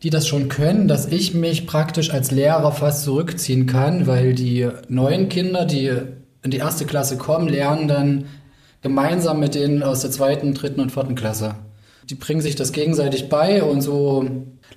die 0.01 0.09
das 0.09 0.27
schon 0.27 0.49
können, 0.49 0.87
dass 0.87 1.05
ich 1.05 1.35
mich 1.35 1.67
praktisch 1.67 2.09
als 2.09 2.31
Lehrer 2.31 2.71
fast 2.71 3.03
zurückziehen 3.03 3.67
kann, 3.67 4.07
weil 4.07 4.33
die 4.33 4.67
neuen 4.87 5.29
Kinder, 5.29 5.65
die 5.65 5.91
in 6.41 6.49
die 6.49 6.57
erste 6.57 6.85
Klasse 6.85 7.17
kommen, 7.19 7.47
lernen 7.47 7.87
dann 7.87 8.25
gemeinsam 8.81 9.39
mit 9.39 9.53
denen 9.53 9.83
aus 9.83 10.01
der 10.01 10.09
zweiten, 10.09 10.55
dritten 10.55 10.81
und 10.81 10.91
vierten 10.91 11.13
Klasse. 11.13 11.53
Die 12.09 12.15
bringen 12.15 12.41
sich 12.41 12.55
das 12.55 12.71
gegenseitig 12.71 13.29
bei 13.29 13.63
und 13.63 13.81
so 13.81 14.25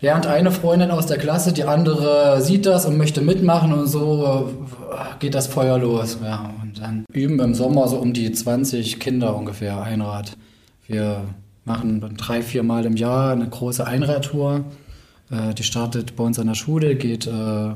lernt 0.00 0.26
eine 0.26 0.50
Freundin 0.50 0.90
aus 0.90 1.06
der 1.06 1.18
Klasse, 1.18 1.52
die 1.52 1.64
andere 1.64 2.40
sieht 2.40 2.66
das 2.66 2.86
und 2.86 2.96
möchte 2.96 3.20
mitmachen 3.20 3.72
und 3.72 3.86
so 3.86 4.52
äh, 4.90 5.18
geht 5.18 5.34
das 5.34 5.46
Feuer 5.46 5.78
los. 5.78 6.18
Ja, 6.22 6.52
und 6.62 6.80
dann 6.80 7.04
üben 7.12 7.40
im 7.40 7.54
Sommer 7.54 7.88
so 7.88 7.96
um 7.96 8.12
die 8.12 8.30
20 8.30 9.00
Kinder 9.00 9.36
ungefähr 9.36 9.82
Einrad. 9.82 10.36
Wir 10.86 11.24
machen 11.64 12.00
dann 12.00 12.16
drei, 12.16 12.42
vier 12.42 12.62
Mal 12.62 12.86
im 12.86 12.96
Jahr 12.96 13.32
eine 13.32 13.48
große 13.48 13.86
Einradtour. 13.86 14.64
Äh, 15.30 15.54
die 15.54 15.64
startet 15.64 16.16
bei 16.16 16.24
uns 16.24 16.38
an 16.38 16.46
der 16.46 16.54
Schule, 16.54 16.94
geht, 16.94 17.26
äh, 17.26 17.70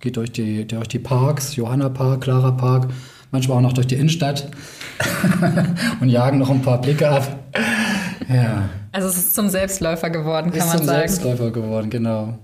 geht 0.00 0.16
durch, 0.16 0.32
die, 0.32 0.66
durch 0.66 0.88
die 0.88 0.98
Parks, 0.98 1.56
Johanna 1.56 1.88
Park, 1.88 2.22
Clara 2.22 2.52
Park, 2.52 2.88
manchmal 3.30 3.58
auch 3.58 3.62
noch 3.62 3.74
durch 3.74 3.86
die 3.86 3.96
Innenstadt 3.96 4.50
und 6.00 6.08
jagen 6.08 6.38
noch 6.38 6.50
ein 6.50 6.62
paar 6.62 6.80
Blicke 6.80 7.08
ab. 7.08 7.28
Ja. 8.28 8.68
Also 8.92 9.08
es 9.08 9.16
ist 9.16 9.34
zum 9.34 9.48
Selbstläufer 9.48 10.10
geworden, 10.10 10.50
kann 10.50 10.58
ist 10.60 10.66
man 10.66 10.86
sagen. 10.86 11.04
Ist 11.04 11.16
zum 11.16 11.24
Selbstläufer 11.24 11.50
geworden, 11.50 11.90
genau. 11.90 12.38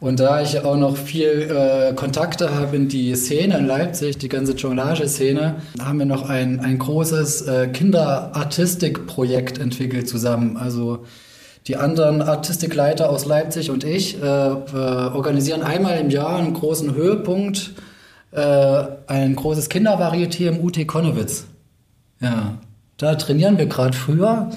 Und 0.00 0.18
da 0.18 0.40
ich 0.40 0.58
auch 0.64 0.76
noch 0.76 0.96
viel 0.96 1.50
äh, 1.50 1.92
Kontakte 1.94 2.54
habe 2.54 2.74
in 2.76 2.88
die 2.88 3.14
Szene 3.14 3.58
in 3.58 3.66
Leipzig, 3.66 4.16
die 4.16 4.30
ganze 4.30 4.52
Jonglage-Szene, 4.52 5.56
haben 5.78 5.98
wir 5.98 6.06
noch 6.06 6.28
ein, 6.28 6.60
ein 6.60 6.78
großes 6.78 7.42
äh, 7.42 7.68
Kinderartistik-Projekt 7.68 9.58
entwickelt 9.58 10.08
zusammen. 10.08 10.56
Also 10.56 11.04
die 11.66 11.76
anderen 11.76 12.22
Artistikleiter 12.22 13.10
aus 13.10 13.26
Leipzig 13.26 13.70
und 13.70 13.84
ich 13.84 14.20
äh, 14.22 14.26
äh 14.26 14.74
organisieren 14.74 15.62
einmal 15.62 15.98
im 15.98 16.08
Jahr 16.08 16.38
einen 16.38 16.54
großen 16.54 16.94
Höhepunkt, 16.94 17.72
äh, 18.32 18.84
ein 19.06 19.36
großes 19.36 19.68
Kindervarieté 19.68 20.48
im 20.48 20.64
UT 20.64 20.86
Konnewitz. 20.86 21.44
Ja, 22.22 22.58
da 22.96 23.16
trainieren 23.16 23.58
wir 23.58 23.66
gerade 23.66 23.94
früher 23.94 24.50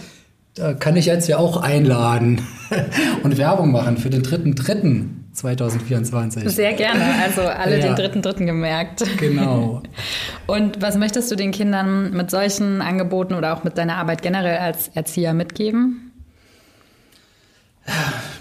da 0.55 0.73
kann 0.73 0.95
ich 0.95 1.05
jetzt 1.05 1.27
ja 1.27 1.37
auch 1.37 1.57
einladen 1.57 2.41
und 3.23 3.37
Werbung 3.37 3.71
machen 3.71 3.97
für 3.97 4.09
den 4.09 4.23
dritten 4.23 4.55
dritten 4.55 5.23
2024. 5.33 6.47
Sehr 6.49 6.73
gerne, 6.73 7.03
also 7.23 7.41
alle 7.41 7.79
ja. 7.79 7.87
den 7.87 7.95
dritten 7.95 8.21
dritten 8.21 8.45
gemerkt. 8.45 9.03
Genau. 9.17 9.81
Und 10.47 10.81
was 10.81 10.95
möchtest 10.95 11.31
du 11.31 11.35
den 11.35 11.51
Kindern 11.51 12.11
mit 12.11 12.29
solchen 12.29 12.81
Angeboten 12.81 13.33
oder 13.33 13.57
auch 13.57 13.63
mit 13.63 13.77
deiner 13.77 13.95
Arbeit 13.95 14.21
generell 14.21 14.57
als 14.57 14.89
Erzieher 14.89 15.33
mitgeben? 15.33 16.11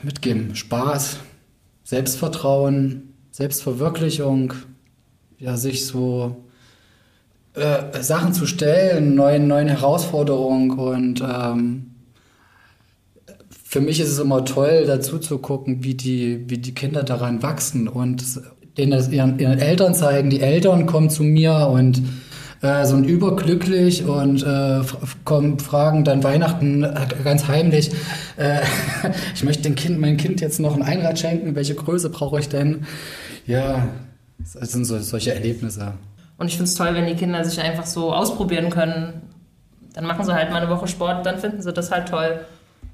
Mitgeben, 0.02 0.54
Spaß, 0.54 1.16
Selbstvertrauen, 1.84 3.14
Selbstverwirklichung, 3.30 4.52
ja, 5.38 5.56
sich 5.56 5.86
so 5.86 6.44
äh, 7.54 8.02
Sachen 8.02 8.34
zu 8.34 8.46
stellen, 8.46 9.14
neuen, 9.14 9.48
neuen 9.48 9.68
Herausforderungen 9.68 10.70
und 10.72 11.22
ähm, 11.22 11.91
für 13.72 13.80
mich 13.80 14.00
ist 14.00 14.10
es 14.10 14.18
immer 14.18 14.44
toll, 14.44 14.84
dazu 14.86 15.18
zu 15.18 15.38
gucken, 15.38 15.82
wie 15.82 15.94
die, 15.94 16.44
wie 16.50 16.58
die 16.58 16.74
Kinder 16.74 17.04
daran 17.04 17.42
wachsen 17.42 17.88
und 17.88 18.22
denen 18.76 19.10
ihren, 19.10 19.38
ihren 19.38 19.58
Eltern 19.58 19.94
zeigen. 19.94 20.28
Die 20.28 20.42
Eltern 20.42 20.84
kommen 20.84 21.08
zu 21.08 21.22
mir 21.22 21.70
und 21.72 22.02
äh, 22.60 22.84
sind 22.84 23.06
überglücklich 23.06 24.04
und 24.04 24.42
äh, 24.42 24.82
kommen, 25.24 25.58
fragen 25.58 26.04
dann 26.04 26.22
Weihnachten 26.22 26.82
äh, 26.84 27.06
ganz 27.24 27.48
heimlich, 27.48 27.90
äh, 28.36 28.60
ich 29.34 29.42
möchte 29.42 29.62
dem 29.62 29.74
Kind, 29.74 29.98
mein 29.98 30.18
Kind 30.18 30.42
jetzt 30.42 30.60
noch 30.60 30.76
ein 30.76 30.82
Einrad 30.82 31.18
schenken, 31.18 31.54
welche 31.54 31.74
Größe 31.74 32.10
brauche 32.10 32.40
ich 32.40 32.50
denn? 32.50 32.84
Ja, 33.46 33.88
das 34.52 34.70
sind 34.70 34.84
so, 34.84 34.98
solche 34.98 35.32
Erlebnisse. 35.32 35.94
Und 36.36 36.48
ich 36.48 36.56
finde 36.58 36.68
es 36.68 36.74
toll, 36.74 36.90
wenn 36.92 37.06
die 37.06 37.14
Kinder 37.14 37.42
sich 37.42 37.58
einfach 37.58 37.86
so 37.86 38.12
ausprobieren 38.12 38.68
können. 38.68 39.22
Dann 39.94 40.04
machen 40.04 40.26
sie 40.26 40.34
halt 40.34 40.50
mal 40.50 40.60
eine 40.60 40.70
Woche 40.70 40.88
Sport, 40.88 41.24
dann 41.24 41.38
finden 41.38 41.62
sie 41.62 41.72
das 41.72 41.90
halt 41.90 42.10
toll. 42.10 42.40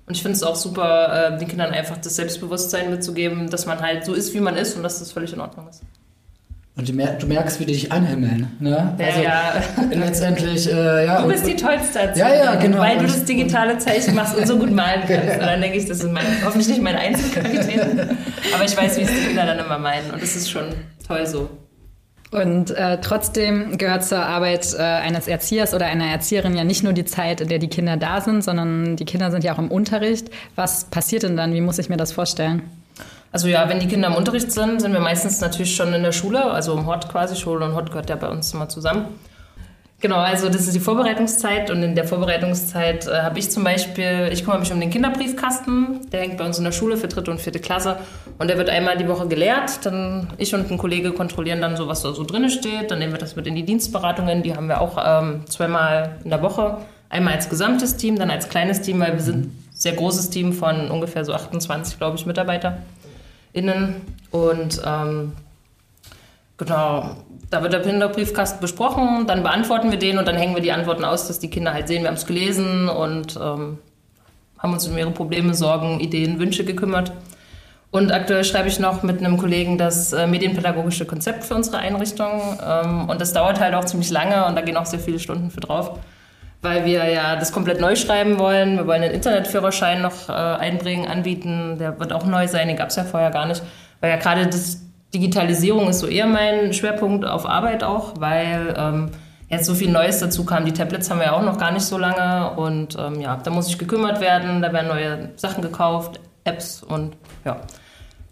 Und 0.09 0.17
ich 0.17 0.23
finde 0.23 0.37
es 0.37 0.43
auch 0.43 0.57
super, 0.57 1.35
äh, 1.35 1.39
den 1.39 1.47
Kindern 1.47 1.71
einfach 1.71 1.99
das 1.99 2.17
Selbstbewusstsein 2.17 2.91
mitzugeben, 2.91 3.51
dass 3.51 3.67
man 3.67 3.81
halt 3.81 4.07
so 4.07 4.15
ist, 4.15 4.33
wie 4.33 4.41
man 4.41 4.57
ist 4.57 4.75
und 4.75 4.83
dass 4.83 5.01
das 5.01 5.13
völlig 5.13 5.35
in 5.35 5.41
Ordnung 5.41 5.69
ist. 5.69 5.83
Und 6.77 6.89
du, 6.89 7.27
merkst, 7.27 7.61
wie 7.61 7.67
die 7.67 7.73
dich 7.73 7.93
anhimmeln. 7.93 8.57
Ne? 8.59 8.97
Ja, 8.99 9.07
also 9.07 9.21
ja. 9.21 9.53
letztendlich, 9.91 10.73
äh, 10.73 11.05
ja. 11.07 11.21
Du 11.21 11.29
bist 11.29 11.47
die 11.47 11.57
tollste 11.57 11.99
Erzieherin, 11.99 12.35
ja, 12.39 12.45
ja, 12.45 12.55
genau. 12.55 12.79
weil 12.79 12.97
du 12.99 13.05
das 13.05 13.25
digitale 13.25 13.77
Zeichen 13.77 14.15
machst 14.15 14.35
und 14.35 14.47
so 14.47 14.57
gut 14.59 14.71
malen 14.71 15.03
kannst. 15.07 15.35
Und 15.41 15.47
dann 15.47 15.61
denke 15.61 15.77
ich, 15.77 15.87
das 15.87 15.99
ist 15.99 16.11
mein, 16.11 16.25
hoffentlich 16.43 16.69
nicht 16.69 16.81
meine 16.81 16.99
Einzelqualität. 17.01 17.81
Aber 18.55 18.65
ich 18.65 18.77
weiß, 18.77 18.97
wie 18.97 19.03
es 19.03 19.11
die 19.11 19.27
Kinder 19.27 19.45
dann 19.45 19.59
immer 19.59 19.79
meinen. 19.79 20.11
Und 20.13 20.23
das 20.23 20.37
ist 20.37 20.49
schon 20.49 20.67
toll 21.07 21.27
so. 21.27 21.51
Und 22.31 22.71
äh, 22.73 23.01
trotzdem 23.01 23.79
gehört 23.79 24.05
zur 24.05 24.21
Arbeit 24.21 24.75
äh, 24.75 24.83
eines 24.83 25.29
Erziehers 25.29 25.73
oder 25.73 25.87
einer 25.87 26.07
Erzieherin 26.07 26.55
ja 26.55 26.65
nicht 26.65 26.83
nur 26.83 26.93
die 26.93 27.07
Zeit, 27.07 27.41
in 27.41 27.49
der 27.49 27.59
die 27.59 27.69
Kinder 27.69 27.97
da 27.97 28.21
sind, 28.21 28.45
sondern 28.45 28.97
die 28.97 29.07
Kinder 29.07 29.31
sind 29.31 29.45
ja 29.45 29.55
auch 29.55 29.59
im 29.59 29.71
Unterricht. 29.71 30.29
Was 30.55 30.85
passiert 30.85 31.23
denn 31.23 31.37
dann? 31.37 31.55
Wie 31.55 31.63
muss 31.63 31.79
ich 31.79 31.89
mir 31.89 31.97
das 31.97 32.13
vorstellen? 32.13 32.63
Also 33.33 33.49
ja, 33.49 33.69
wenn 33.69 33.81
die 33.81 33.89
Kinder 33.89 34.09
im 34.09 34.15
Unterricht 34.15 34.53
sind, 34.53 34.81
sind 34.81 34.93
wir 34.93 35.01
meistens 35.01 35.41
natürlich 35.41 35.75
schon 35.75 35.93
in 35.95 36.03
der 36.03 36.13
Schule, 36.13 36.45
also 36.45 36.77
im 36.77 36.87
Hort 36.87 37.11
quasi. 37.11 37.37
Schule 37.37 37.65
und 37.65 37.75
Hort 37.75 37.91
gehört 37.91 38.11
ja 38.11 38.17
bei 38.17 38.29
uns 38.29 38.53
immer 38.53 38.69
zusammen. 38.69 39.07
Genau, 40.01 40.19
also 40.19 40.49
das 40.49 40.69
ist 40.69 40.77
die 40.77 40.81
Vorbereitungszeit 40.81 41.73
und 41.73 41.83
in 41.83 41.97
der 41.97 42.05
Vorbereitungszeit 42.05 43.09
äh, 43.09 43.23
habe 43.23 43.41
ich 43.41 43.51
zum 43.51 43.65
Beispiel, 43.65 44.31
ich 44.33 44.45
kümmere 44.45 44.61
mich 44.61 44.71
um 44.71 44.79
den 44.79 44.91
Kinderbriefkasten, 44.91 46.09
der 46.13 46.21
hängt 46.21 46.37
bei 46.37 46.47
uns 46.47 46.57
in 46.57 46.63
der 46.63 46.71
Schule 46.71 46.97
für 46.97 47.09
dritte 47.09 47.33
und 47.33 47.41
vierte 47.41 47.59
Klasse 47.59 47.97
und 48.39 48.49
der 48.49 48.59
wird 48.59 48.71
einmal 48.71 48.97
die 48.97 49.09
Woche 49.09 49.27
geleert. 49.27 49.85
Dann 49.85 50.29
ich 50.39 50.55
und 50.55 50.71
ein 50.71 50.79
Kollege 50.79 51.11
kontrollieren 51.11 51.61
dann 51.61 51.77
so, 51.77 51.89
was 51.89 52.03
da 52.03 52.13
so 52.13 52.23
drin 52.23 52.49
steht. 52.49 52.93
Dann 52.93 53.01
nehmen 53.01 53.13
wir 53.13 53.19
das 53.19 53.35
mit 53.35 53.49
in 53.49 53.57
die 53.57 53.65
Dienstberatungen, 53.65 54.45
die 54.45 54.55
haben 54.55 54.69
wir 54.69 54.81
auch 54.81 54.99
ähm, 55.05 55.43
zweimal 55.49 56.19
in 56.23 56.31
der 56.31 56.43
Woche. 56.43 56.79
Einmal 57.09 57.35
als 57.35 57.49
gesamtes 57.49 57.97
Team, 57.97 58.21
dann 58.21 58.31
als 58.31 58.49
kleines 58.49 58.83
Team, 58.83 59.01
weil 59.01 59.15
wir 59.15 59.21
sind 59.21 59.47
ein 59.47 59.65
sehr 59.73 59.95
großes 59.95 60.31
Team 60.31 60.53
von 60.53 60.93
ungefähr 60.93 61.25
so 61.25 61.33
28, 61.33 61.99
glaube 61.99 62.17
ich, 62.17 62.25
MitarbeiterInnen. 62.25 63.97
Und 64.31 64.81
ähm, 64.87 65.33
genau, 66.59 67.17
da 67.51 67.63
wird 67.63 67.73
der 67.73 67.81
Kinderbriefkasten 67.81 68.61
besprochen, 68.61 69.27
dann 69.27 69.43
beantworten 69.43 69.91
wir 69.91 69.99
den 69.99 70.19
und 70.19 70.29
dann 70.29 70.37
hängen 70.37 70.55
wir 70.55 70.63
die 70.63 70.73
Antworten 70.73 71.05
aus, 71.05 71.27
dass 71.27 71.39
die 71.39 71.49
Kinder 71.49 71.73
halt 71.73 71.89
sehen, 71.89 72.03
wir 72.03 72.09
haben 72.09 72.17
es 72.17 72.27
gelesen 72.27 72.89
und 72.89 73.37
ähm, 73.37 73.79
haben 74.59 74.73
uns 74.73 74.87
um 74.87 74.99
ihre 74.99 75.11
Probleme, 75.11 75.55
Sorgen, 75.55 76.01
Ideen, 76.01 76.39
Wünsche 76.39 76.65
gekümmert. 76.65 77.13
Und 77.91 78.13
aktuell 78.13 78.45
schreibe 78.45 78.69
ich 78.69 78.79
noch 78.79 79.03
mit 79.03 79.19
einem 79.21 79.39
Kollegen 79.39 79.79
das 79.79 80.13
äh, 80.13 80.27
medienpädagogische 80.27 81.07
Konzept 81.07 81.45
für 81.45 81.55
unsere 81.55 81.79
Einrichtung. 81.79 82.59
Ähm, 82.63 83.09
und 83.09 83.19
das 83.19 83.33
dauert 83.33 83.61
halt 83.61 83.75
auch 83.75 83.85
ziemlich 83.85 84.11
lange 84.11 84.45
und 84.45 84.57
da 84.57 84.61
gehen 84.61 84.77
auch 84.77 84.85
sehr 84.85 84.99
viele 84.99 85.19
Stunden 85.19 85.51
für 85.51 85.61
drauf, 85.61 85.99
weil 86.61 86.85
wir 86.85 87.09
ja 87.09 87.37
das 87.37 87.51
komplett 87.51 87.81
neu 87.81 87.97
schreiben 87.97 88.39
wollen. 88.39 88.77
Wir 88.77 88.87
wollen 88.87 89.01
den 89.01 89.13
Internetführerschein 89.13 90.03
noch 90.03 90.29
äh, 90.29 90.33
einbringen, 90.33 91.09
anbieten. 91.09 91.79
Der 91.79 91.99
wird 91.99 92.13
auch 92.13 92.27
neu 92.27 92.47
sein, 92.47 92.69
den 92.69 92.77
gab 92.77 92.91
es 92.91 92.97
ja 92.97 93.05
vorher 93.05 93.31
gar 93.31 93.47
nicht. 93.47 93.63
Weil 94.01 94.11
ja 94.11 94.17
gerade 94.17 94.47
das 94.47 94.83
Digitalisierung 95.15 95.89
ist 95.89 96.01
so 96.01 96.07
eher 96.07 96.27
mein 96.27 96.73
Schwerpunkt 96.73 97.25
auf 97.25 97.47
Arbeit 97.47 97.83
auch, 97.83 98.15
weil 98.21 98.75
ähm, 98.77 99.11
jetzt 99.49 99.65
so 99.65 99.75
viel 99.75 99.91
Neues 99.91 100.21
dazu 100.21 100.45
kam. 100.45 100.65
Die 100.65 100.73
Tablets 100.73 101.11
haben 101.11 101.19
wir 101.19 101.27
ja 101.27 101.33
auch 101.33 101.43
noch 101.43 101.59
gar 101.59 101.73
nicht 101.73 101.85
so 101.85 101.97
lange 101.97 102.51
und 102.57 102.97
ähm, 102.99 103.21
ja, 103.21 103.37
da 103.37 103.51
muss 103.51 103.69
ich 103.69 103.79
gekümmert 103.79 104.21
werden, 104.21 104.61
da 104.61 104.73
werden 104.73 104.89
neue 104.89 105.31
Sachen 105.37 105.63
gekauft, 105.63 106.21
Apps 106.45 106.83
und 106.83 107.17
ja. 107.45 107.61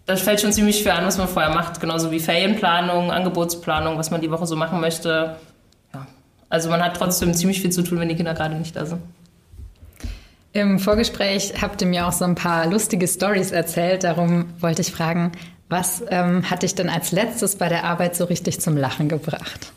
Das 0.05 0.21
fällt 0.21 0.39
schon 0.39 0.53
ziemlich 0.53 0.81
viel 0.83 0.91
an, 0.91 1.05
was 1.05 1.17
man 1.17 1.27
vorher 1.27 1.53
macht, 1.53 1.81
genauso 1.81 2.11
wie 2.11 2.19
Ferienplanung, 2.19 3.11
Angebotsplanung, 3.11 3.97
was 3.97 4.09
man 4.09 4.21
die 4.21 4.31
Woche 4.31 4.45
so 4.45 4.55
machen 4.55 4.79
möchte. 4.79 5.35
Ja. 5.93 6.07
Also 6.47 6.69
man 6.69 6.81
hat 6.81 6.95
trotzdem 6.95 7.33
ziemlich 7.33 7.59
viel 7.59 7.71
zu 7.71 7.81
tun, 7.81 7.99
wenn 7.99 8.07
die 8.07 8.15
Kinder 8.15 8.33
gerade 8.33 8.55
nicht 8.55 8.75
da 8.75 8.85
sind. 8.85 9.01
Im 10.53 10.79
Vorgespräch 10.79 11.55
habt 11.61 11.81
ihr 11.81 11.87
mir 11.87 12.07
auch 12.07 12.13
so 12.13 12.23
ein 12.23 12.35
paar 12.35 12.67
lustige 12.67 13.07
Stories 13.07 13.51
erzählt. 13.51 14.05
Darum 14.05 14.45
wollte 14.59 14.81
ich 14.81 14.93
fragen, 14.93 15.33
was 15.69 16.03
ähm, 16.09 16.49
hat 16.49 16.63
dich 16.63 16.75
denn 16.75 16.89
als 16.89 17.11
letztes 17.11 17.57
bei 17.57 17.67
der 17.67 17.83
Arbeit 17.83 18.15
so 18.15 18.25
richtig 18.25 18.61
zum 18.61 18.77
Lachen 18.77 19.09
gebracht? 19.09 19.71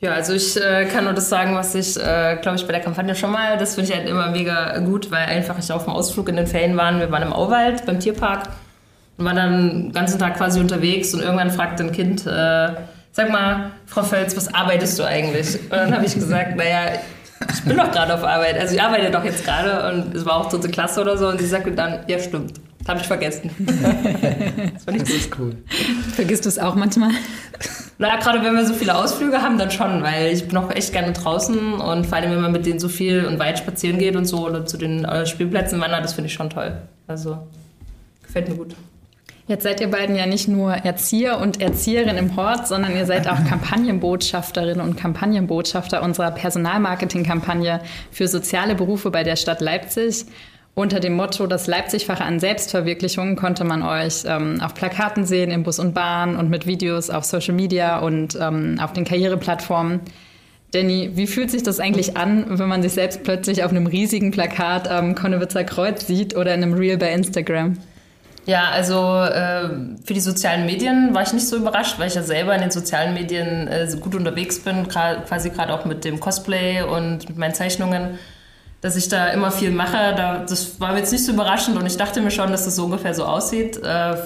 Ja, 0.00 0.12
also 0.12 0.32
ich 0.32 0.56
äh, 0.56 0.86
kann 0.86 1.04
nur 1.04 1.12
das 1.12 1.28
sagen, 1.28 1.54
was 1.54 1.74
ich, 1.74 1.96
äh, 1.98 2.38
glaube 2.40 2.56
ich, 2.56 2.66
bei 2.66 2.72
der 2.72 2.80
Kampagne 2.80 3.14
schon 3.14 3.32
mal, 3.32 3.58
das 3.58 3.74
finde 3.74 3.90
ich 3.90 3.96
halt 3.96 4.08
immer 4.08 4.30
mega 4.30 4.78
gut, 4.78 5.10
weil 5.10 5.26
einfach 5.26 5.58
ich 5.58 5.70
auf 5.70 5.84
dem 5.84 5.92
Ausflug 5.92 6.28
in 6.30 6.36
den 6.36 6.46
Ferien 6.46 6.76
waren. 6.76 7.00
Wir 7.00 7.10
waren 7.10 7.22
im 7.22 7.34
Auwald 7.34 7.84
beim 7.84 8.00
Tierpark 8.00 8.48
und 9.18 9.26
waren 9.26 9.36
dann 9.36 9.68
den 9.68 9.92
ganzen 9.92 10.18
Tag 10.18 10.38
quasi 10.38 10.58
unterwegs 10.58 11.12
und 11.12 11.20
irgendwann 11.20 11.50
fragt 11.50 11.80
ein 11.82 11.92
Kind, 11.92 12.26
äh, 12.26 12.70
sag 13.12 13.30
mal, 13.30 13.72
Frau 13.84 14.02
Völz, 14.02 14.34
was 14.36 14.52
arbeitest 14.54 14.98
du 14.98 15.04
eigentlich? 15.04 15.56
Und 15.64 15.72
dann 15.72 15.94
habe 15.94 16.06
ich 16.06 16.14
gesagt, 16.14 16.56
naja, 16.56 16.92
ich 17.52 17.62
bin 17.64 17.76
doch 17.76 17.90
gerade 17.90 18.14
auf 18.14 18.24
Arbeit. 18.24 18.58
Also 18.58 18.74
ich 18.74 18.82
arbeite 18.82 19.10
doch 19.10 19.24
jetzt 19.24 19.44
gerade 19.44 19.92
und 19.92 20.14
es 20.14 20.24
war 20.24 20.36
auch 20.36 20.48
dritte 20.48 20.70
Klasse 20.70 21.02
oder 21.02 21.18
so 21.18 21.28
und 21.28 21.38
sie 21.38 21.46
sagte 21.46 21.72
dann, 21.72 22.04
ja 22.06 22.18
stimmt. 22.18 22.54
Habe 22.88 23.00
ich 23.00 23.06
vergessen. 23.06 23.50
das, 23.58 24.84
fand 24.84 24.96
ich 24.96 25.02
das 25.02 25.10
ist 25.10 25.38
cool. 25.38 25.56
Vergisst 26.14 26.44
du 26.44 26.48
es 26.48 26.58
auch 26.58 26.74
manchmal? 26.74 27.10
Na, 27.98 28.16
gerade 28.16 28.42
wenn 28.42 28.54
wir 28.54 28.64
so 28.64 28.72
viele 28.72 28.96
Ausflüge 28.96 29.42
haben, 29.42 29.58
dann 29.58 29.70
schon, 29.70 30.02
weil 30.02 30.32
ich 30.32 30.48
bin 30.48 30.56
auch 30.56 30.70
echt 30.70 30.92
gerne 30.92 31.12
draußen 31.12 31.74
und 31.74 32.06
vor 32.06 32.16
allem, 32.16 32.30
wenn 32.30 32.40
man 32.40 32.52
mit 32.52 32.64
denen 32.64 32.78
so 32.78 32.88
viel 32.88 33.26
und 33.26 33.38
weit 33.38 33.58
spazieren 33.58 33.98
geht 33.98 34.16
und 34.16 34.24
so 34.24 34.46
oder 34.46 34.64
zu 34.64 34.78
den 34.78 35.04
äh, 35.04 35.26
Spielplätzen 35.26 35.80
wandert, 35.80 36.04
das 36.04 36.14
finde 36.14 36.28
ich 36.28 36.34
schon 36.34 36.48
toll. 36.48 36.78
Also 37.06 37.38
gefällt 38.22 38.48
mir 38.48 38.54
gut. 38.54 38.74
Jetzt 39.50 39.64
seid 39.64 39.80
ihr 39.80 39.90
beiden 39.90 40.14
ja 40.14 40.26
nicht 40.26 40.46
nur 40.46 40.72
Erzieher 40.72 41.38
und 41.38 41.60
Erzieherin 41.60 42.16
im 42.16 42.36
Hort, 42.36 42.68
sondern 42.68 42.94
ihr 42.96 43.04
seid 43.04 43.28
auch 43.28 43.44
Kampagnenbotschafterin 43.48 44.80
und 44.80 44.96
Kampagnenbotschafter 44.96 46.04
unserer 46.04 46.30
Personalmarketing-Kampagne 46.30 47.80
für 48.12 48.28
soziale 48.28 48.76
Berufe 48.76 49.10
bei 49.10 49.24
der 49.24 49.34
Stadt 49.34 49.60
Leipzig. 49.60 50.24
Unter 50.74 51.00
dem 51.00 51.14
Motto 51.14 51.46
Das 51.46 51.66
Leipzig-Fach 51.66 52.20
an 52.20 52.38
Selbstverwirklichung 52.38 53.36
konnte 53.36 53.64
man 53.64 53.82
euch 53.82 54.22
ähm, 54.24 54.60
auf 54.60 54.74
Plakaten 54.74 55.26
sehen, 55.26 55.50
im 55.50 55.64
Bus 55.64 55.78
und 55.78 55.94
Bahn 55.94 56.36
und 56.36 56.48
mit 56.48 56.66
Videos 56.66 57.10
auf 57.10 57.24
Social 57.24 57.54
Media 57.54 57.98
und 57.98 58.38
ähm, 58.40 58.78
auf 58.80 58.92
den 58.92 59.04
Karriereplattformen. 59.04 60.00
Danny, 60.72 61.10
wie 61.14 61.26
fühlt 61.26 61.50
sich 61.50 61.64
das 61.64 61.80
eigentlich 61.80 62.16
an, 62.16 62.58
wenn 62.58 62.68
man 62.68 62.82
sich 62.82 62.92
selbst 62.92 63.24
plötzlich 63.24 63.64
auf 63.64 63.72
einem 63.72 63.88
riesigen 63.88 64.30
Plakat 64.30 64.88
am 64.88 65.16
Konnewitzer 65.16 65.64
Kreuz 65.64 66.06
sieht 66.06 66.36
oder 66.36 66.54
in 66.54 66.62
einem 66.62 66.74
Reel 66.74 66.96
bei 66.96 67.12
Instagram? 67.12 67.76
Ja, 68.46 68.70
also 68.70 68.94
äh, 68.94 69.68
für 70.04 70.14
die 70.14 70.20
sozialen 70.20 70.66
Medien 70.66 71.12
war 71.12 71.22
ich 71.22 71.32
nicht 71.32 71.46
so 71.46 71.56
überrascht, 71.56 71.98
weil 71.98 72.08
ich 72.08 72.14
ja 72.14 72.22
selber 72.22 72.54
in 72.54 72.60
den 72.60 72.70
sozialen 72.70 73.14
Medien 73.14 73.68
äh, 73.68 73.88
gut 74.00 74.14
unterwegs 74.14 74.60
bin, 74.60 74.88
quasi 74.88 75.50
gerade 75.50 75.74
auch 75.74 75.84
mit 75.84 76.04
dem 76.04 76.20
Cosplay 76.20 76.82
und 76.82 77.28
mit 77.28 77.36
meinen 77.36 77.54
Zeichnungen 77.54 78.18
dass 78.80 78.96
ich 78.96 79.08
da 79.08 79.28
immer 79.28 79.50
viel 79.50 79.70
mache. 79.70 80.14
Da, 80.16 80.38
das 80.38 80.80
war 80.80 80.92
mir 80.92 80.98
jetzt 80.98 81.12
nicht 81.12 81.24
so 81.24 81.32
überraschend 81.32 81.76
und 81.76 81.86
ich 81.86 81.96
dachte 81.96 82.20
mir 82.20 82.30
schon, 82.30 82.50
dass 82.50 82.64
das 82.64 82.76
so 82.76 82.84
ungefähr 82.84 83.14
so 83.14 83.24
aussieht. 83.24 83.76
Äh, 83.78 84.16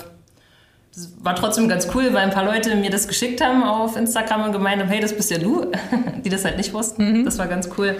das 0.95 1.11
war 1.19 1.35
trotzdem 1.35 1.69
ganz 1.69 1.89
cool, 1.95 2.13
weil 2.13 2.23
ein 2.23 2.31
paar 2.31 2.45
Leute 2.45 2.77
mir 2.77 2.91
das 2.91 3.09
geschickt 3.09 3.41
haben 3.41 3.65
auf 3.65 3.97
Instagram 3.97 4.45
und 4.45 4.53
gemeint 4.53 4.81
haben, 4.81 4.89
hey, 4.89 5.01
das 5.01 5.17
bist 5.17 5.31
ja 5.31 5.39
du, 5.39 5.67
die 6.25 6.29
das 6.29 6.45
halt 6.45 6.57
nicht 6.57 6.73
wussten. 6.73 7.21
Mhm. 7.21 7.25
Das 7.25 7.39
war 7.39 7.49
ganz 7.49 7.69
cool. 7.77 7.97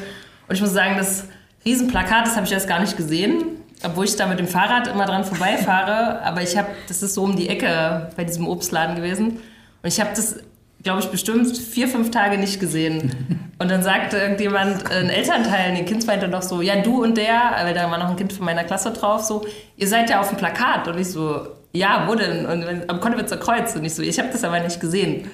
Und 0.47 0.55
ich 0.55 0.61
muss 0.61 0.73
sagen, 0.73 0.97
das 0.97 1.25
Riesenplakat, 1.65 2.27
das 2.27 2.37
habe 2.37 2.47
ich 2.47 2.53
erst 2.53 2.69
gar 2.69 2.81
nicht 2.81 2.97
gesehen, 2.97 3.45
obwohl 3.83 4.05
ich 4.05 4.15
da 4.15 4.27
mit 4.27 4.39
dem 4.39 4.47
Fahrrad 4.47 4.87
immer 4.87 5.07
dran 5.07 5.25
vorbeifahre. 5.25 6.23
Aber 6.23 6.43
ich 6.43 6.57
habe, 6.57 6.69
das 6.87 7.03
ist 7.03 7.15
so 7.15 7.25
um 7.25 7.35
die 7.35 7.49
Ecke 7.49 8.13
bei 8.17 8.23
diesem 8.23 8.47
Obstladen 8.47 8.95
gewesen. 8.95 9.39
Und 9.83 9.89
ich 9.89 10.01
habe 10.01 10.11
das 10.15 10.37
glaube 10.85 11.01
ich, 11.01 11.09
bestimmt 11.09 11.57
vier, 11.57 11.89
fünf 11.89 12.11
Tage 12.11 12.39
nicht 12.39 12.61
gesehen. 12.61 13.51
Und 13.59 13.71
dann 13.71 13.83
sagte 13.83 14.19
irgendjemand, 14.19 14.91
ein 14.91 15.09
Elternteil, 15.09 15.75
die 15.75 15.85
Kind 15.85 16.07
meinte 16.07 16.29
doch 16.29 16.43
so, 16.43 16.61
ja, 16.61 16.83
du 16.83 17.03
und 17.03 17.17
der, 17.17 17.53
weil 17.63 17.73
da 17.73 17.89
war 17.91 17.99
noch 17.99 18.11
ein 18.11 18.17
Kind 18.17 18.33
von 18.33 18.45
meiner 18.45 18.65
Klasse 18.65 18.91
drauf, 18.91 19.23
so, 19.23 19.47
ihr 19.77 19.87
seid 19.87 20.11
ja 20.11 20.21
auf 20.21 20.29
dem 20.29 20.37
Plakat. 20.37 20.89
Und 20.89 20.99
ich 20.99 21.09
so, 21.09 21.47
ja, 21.73 22.05
wo 22.07 22.15
denn? 22.15 22.45
Und 22.47 22.91
am 22.91 23.01
Konnewitzer 23.01 23.37
Kreuz. 23.37 23.75
Und 23.77 23.85
ich 23.85 23.95
so, 23.95 24.03
ich 24.03 24.19
habe 24.19 24.29
das 24.31 24.45
aber 24.45 24.61
nicht 24.61 24.81
gesehen. 24.81 25.31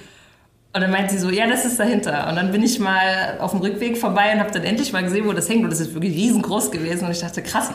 Und 0.73 0.83
dann 0.83 0.91
meinte 0.91 1.15
sie 1.15 1.19
so, 1.19 1.31
ja, 1.31 1.49
das 1.49 1.65
ist 1.65 1.81
dahinter. 1.81 2.29
Und 2.29 2.37
dann 2.37 2.53
bin 2.53 2.63
ich 2.63 2.79
mal 2.79 3.39
auf 3.41 3.51
dem 3.51 3.61
Rückweg 3.61 3.99
vorbei 3.99 4.33
und 4.35 4.39
habe 4.39 4.51
dann 4.53 4.63
endlich 4.63 4.93
mal 4.93 5.03
gesehen, 5.03 5.27
wo 5.27 5.33
das 5.33 5.49
hängt. 5.49 5.65
Und 5.65 5.71
das 5.71 5.81
ist 5.81 5.95
wirklich 5.95 6.15
riesengroß 6.15 6.71
gewesen. 6.71 7.07
Und 7.07 7.13
ich 7.13 7.21
dachte, 7.21 7.43
krass. 7.43 7.71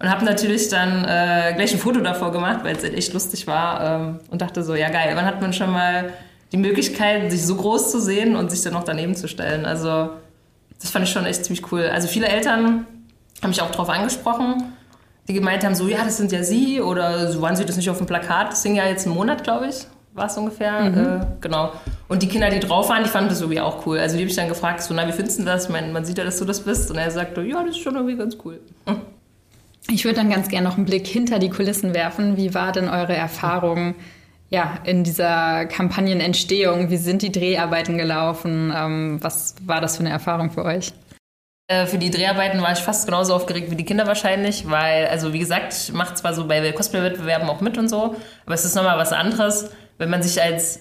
Und 0.00 0.10
habe 0.10 0.24
natürlich 0.24 0.70
dann 0.70 1.04
äh, 1.04 1.52
gleich 1.54 1.72
ein 1.72 1.78
Foto 1.78 2.00
davor 2.00 2.32
gemacht, 2.32 2.60
weil 2.64 2.74
es 2.74 2.82
halt 2.82 2.94
echt 2.94 3.12
lustig 3.12 3.46
war. 3.46 4.00
Ähm, 4.00 4.20
und 4.30 4.40
dachte 4.42 4.64
so, 4.64 4.74
ja 4.74 4.88
geil, 4.88 5.12
wann 5.14 5.26
hat 5.26 5.40
man 5.42 5.52
schon 5.52 5.70
mal 5.70 6.10
die 6.52 6.56
Möglichkeit, 6.56 7.30
sich 7.30 7.46
so 7.46 7.54
groß 7.56 7.90
zu 7.90 8.00
sehen 8.00 8.36
und 8.36 8.50
sich 8.50 8.62
dann 8.62 8.72
noch 8.72 8.84
daneben 8.84 9.14
zu 9.14 9.28
stellen. 9.28 9.64
Also 9.64 10.10
das 10.80 10.90
fand 10.90 11.04
ich 11.04 11.12
schon 11.12 11.26
echt 11.26 11.44
ziemlich 11.44 11.70
cool. 11.72 11.82
Also 11.82 12.08
viele 12.08 12.26
Eltern 12.26 12.86
haben 13.42 13.50
mich 13.50 13.62
auch 13.62 13.70
darauf 13.70 13.88
angesprochen, 13.88 14.72
die 15.28 15.34
gemeint 15.34 15.64
haben, 15.64 15.74
so 15.74 15.86
ja, 15.86 16.04
das 16.04 16.16
sind 16.16 16.32
ja 16.32 16.42
Sie 16.42 16.80
oder 16.80 17.30
so 17.30 17.40
waren 17.40 17.54
Sie 17.54 17.64
das 17.64 17.76
nicht 17.76 17.88
auf 17.88 17.98
dem 17.98 18.06
Plakat? 18.06 18.52
Das 18.52 18.62
sind 18.62 18.74
ja 18.74 18.86
jetzt 18.86 19.06
einen 19.06 19.14
Monat, 19.14 19.44
glaube 19.44 19.68
ich, 19.68 19.86
war 20.12 20.26
es 20.26 20.36
ungefähr. 20.36 20.80
Mhm. 20.80 20.98
Äh, 20.98 21.26
genau. 21.40 21.72
Und 22.08 22.22
die 22.22 22.28
Kinder, 22.28 22.50
die 22.50 22.58
drauf 22.58 22.88
waren, 22.88 23.04
die 23.04 23.08
fanden 23.08 23.28
das 23.28 23.40
irgendwie 23.40 23.60
auch 23.60 23.86
cool. 23.86 23.98
Also 23.98 24.16
die 24.16 24.22
habe 24.22 24.30
ich 24.30 24.36
dann 24.36 24.48
gefragt, 24.48 24.82
so 24.82 24.92
na, 24.92 25.06
wie 25.06 25.12
findest 25.12 25.38
du 25.38 25.44
das? 25.44 25.64
Ich 25.64 25.70
meine, 25.70 25.92
man 25.92 26.04
sieht 26.04 26.18
ja, 26.18 26.24
dass 26.24 26.38
du 26.38 26.44
das 26.44 26.60
bist. 26.60 26.90
Und 26.90 26.98
er 26.98 27.10
sagte, 27.10 27.42
ja, 27.42 27.62
das 27.62 27.76
ist 27.76 27.82
schon 27.82 27.94
irgendwie 27.94 28.16
ganz 28.16 28.36
cool. 28.44 28.60
Ich 29.88 30.04
würde 30.04 30.16
dann 30.16 30.30
ganz 30.30 30.48
gerne 30.48 30.68
noch 30.68 30.76
einen 30.76 30.86
Blick 30.86 31.06
hinter 31.06 31.38
die 31.38 31.50
Kulissen 31.50 31.94
werfen. 31.94 32.36
Wie 32.36 32.54
war 32.54 32.72
denn 32.72 32.88
eure 32.88 33.14
Erfahrung? 33.14 33.94
Ja, 34.50 34.78
in 34.84 35.04
dieser 35.04 35.66
Kampagnenentstehung? 35.66 36.90
Wie 36.90 36.96
sind 36.96 37.22
die 37.22 37.32
Dreharbeiten 37.32 37.96
gelaufen? 37.96 38.72
Ähm, 38.76 39.18
was 39.22 39.54
war 39.64 39.80
das 39.80 39.96
für 39.96 40.00
eine 40.00 40.10
Erfahrung 40.10 40.50
für 40.50 40.64
euch? 40.64 40.92
Äh, 41.68 41.86
für 41.86 41.98
die 41.98 42.10
Dreharbeiten 42.10 42.60
war 42.60 42.72
ich 42.72 42.80
fast 42.80 43.06
genauso 43.06 43.32
aufgeregt 43.32 43.70
wie 43.70 43.76
die 43.76 43.84
Kinder 43.84 44.08
wahrscheinlich, 44.08 44.68
weil, 44.68 45.06
also 45.06 45.32
wie 45.32 45.38
gesagt, 45.38 45.72
ich 45.72 45.92
mache 45.92 46.14
zwar 46.14 46.34
so 46.34 46.48
bei 46.48 46.72
Cosplay-Wettbewerben 46.72 47.48
auch 47.48 47.60
mit 47.60 47.78
und 47.78 47.88
so, 47.88 48.16
aber 48.44 48.54
es 48.54 48.64
ist 48.64 48.74
nochmal 48.74 48.98
was 48.98 49.12
anderes, 49.12 49.70
wenn 49.96 50.10
man 50.10 50.20
sich 50.20 50.42
als 50.42 50.80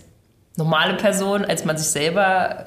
normale 0.58 0.96
Person, 0.96 1.46
als 1.46 1.64
man 1.64 1.78
sich 1.78 1.90
selber 1.90 2.66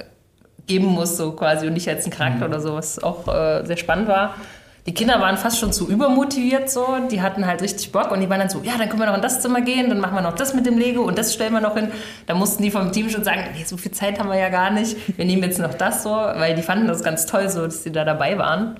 geben 0.67 0.85
muss, 0.85 1.17
so 1.17 1.33
quasi, 1.33 1.67
und 1.67 1.73
nicht 1.73 1.89
als 1.89 2.05
ein 2.05 2.11
Charakter 2.11 2.47
mhm. 2.47 2.53
oder 2.53 2.61
so, 2.61 2.75
was 2.75 3.03
auch 3.03 3.27
äh, 3.27 3.65
sehr 3.65 3.77
spannend 3.77 4.07
war. 4.07 4.35
Die 4.85 4.93
Kinder 4.93 5.21
waren 5.21 5.37
fast 5.37 5.59
schon 5.59 5.71
zu 5.71 5.87
übermotiviert 5.87 6.69
so. 6.69 6.97
Die 7.09 7.21
hatten 7.21 7.47
halt 7.47 7.61
richtig 7.61 7.91
Bock 7.91 8.11
und 8.11 8.19
die 8.19 8.29
waren 8.29 8.39
dann 8.39 8.49
so, 8.49 8.61
ja, 8.63 8.77
dann 8.77 8.89
können 8.89 8.99
wir 8.99 9.05
noch 9.05 9.15
in 9.15 9.21
das 9.21 9.41
Zimmer 9.41 9.61
gehen, 9.61 9.89
dann 9.89 9.99
machen 9.99 10.15
wir 10.15 10.21
noch 10.21 10.35
das 10.35 10.53
mit 10.53 10.65
dem 10.65 10.77
Lego 10.77 11.03
und 11.03 11.17
das 11.17 11.33
stellen 11.33 11.53
wir 11.53 11.61
noch 11.61 11.75
hin. 11.75 11.89
Da 12.25 12.33
mussten 12.35 12.63
die 12.63 12.71
vom 12.71 12.91
Team 12.91 13.09
schon 13.09 13.23
sagen, 13.23 13.45
nee, 13.55 13.63
so 13.63 13.77
viel 13.77 13.91
Zeit 13.91 14.19
haben 14.19 14.29
wir 14.29 14.37
ja 14.37 14.49
gar 14.49 14.71
nicht. 14.71 15.17
Wir 15.17 15.25
nehmen 15.25 15.43
jetzt 15.43 15.59
noch 15.59 15.73
das 15.73 16.03
so, 16.03 16.09
weil 16.09 16.55
die 16.55 16.61
fanden 16.61 16.87
das 16.87 17.03
ganz 17.03 17.25
toll 17.25 17.47
so, 17.49 17.63
dass 17.63 17.83
die 17.83 17.91
da 17.91 18.03
dabei 18.03 18.37
waren. 18.37 18.77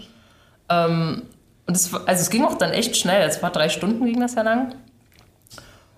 Ähm, 0.70 1.24
und 1.66 1.76
es, 1.76 1.94
also 1.94 2.22
es 2.22 2.30
ging 2.30 2.44
auch 2.44 2.58
dann 2.58 2.72
echt 2.72 2.98
schnell. 2.98 3.26
Es 3.28 3.42
war 3.42 3.52
drei 3.52 3.70
Stunden 3.70 4.06
ging 4.06 4.20
das 4.20 4.36
ja 4.36 4.42
lang. 4.42 4.76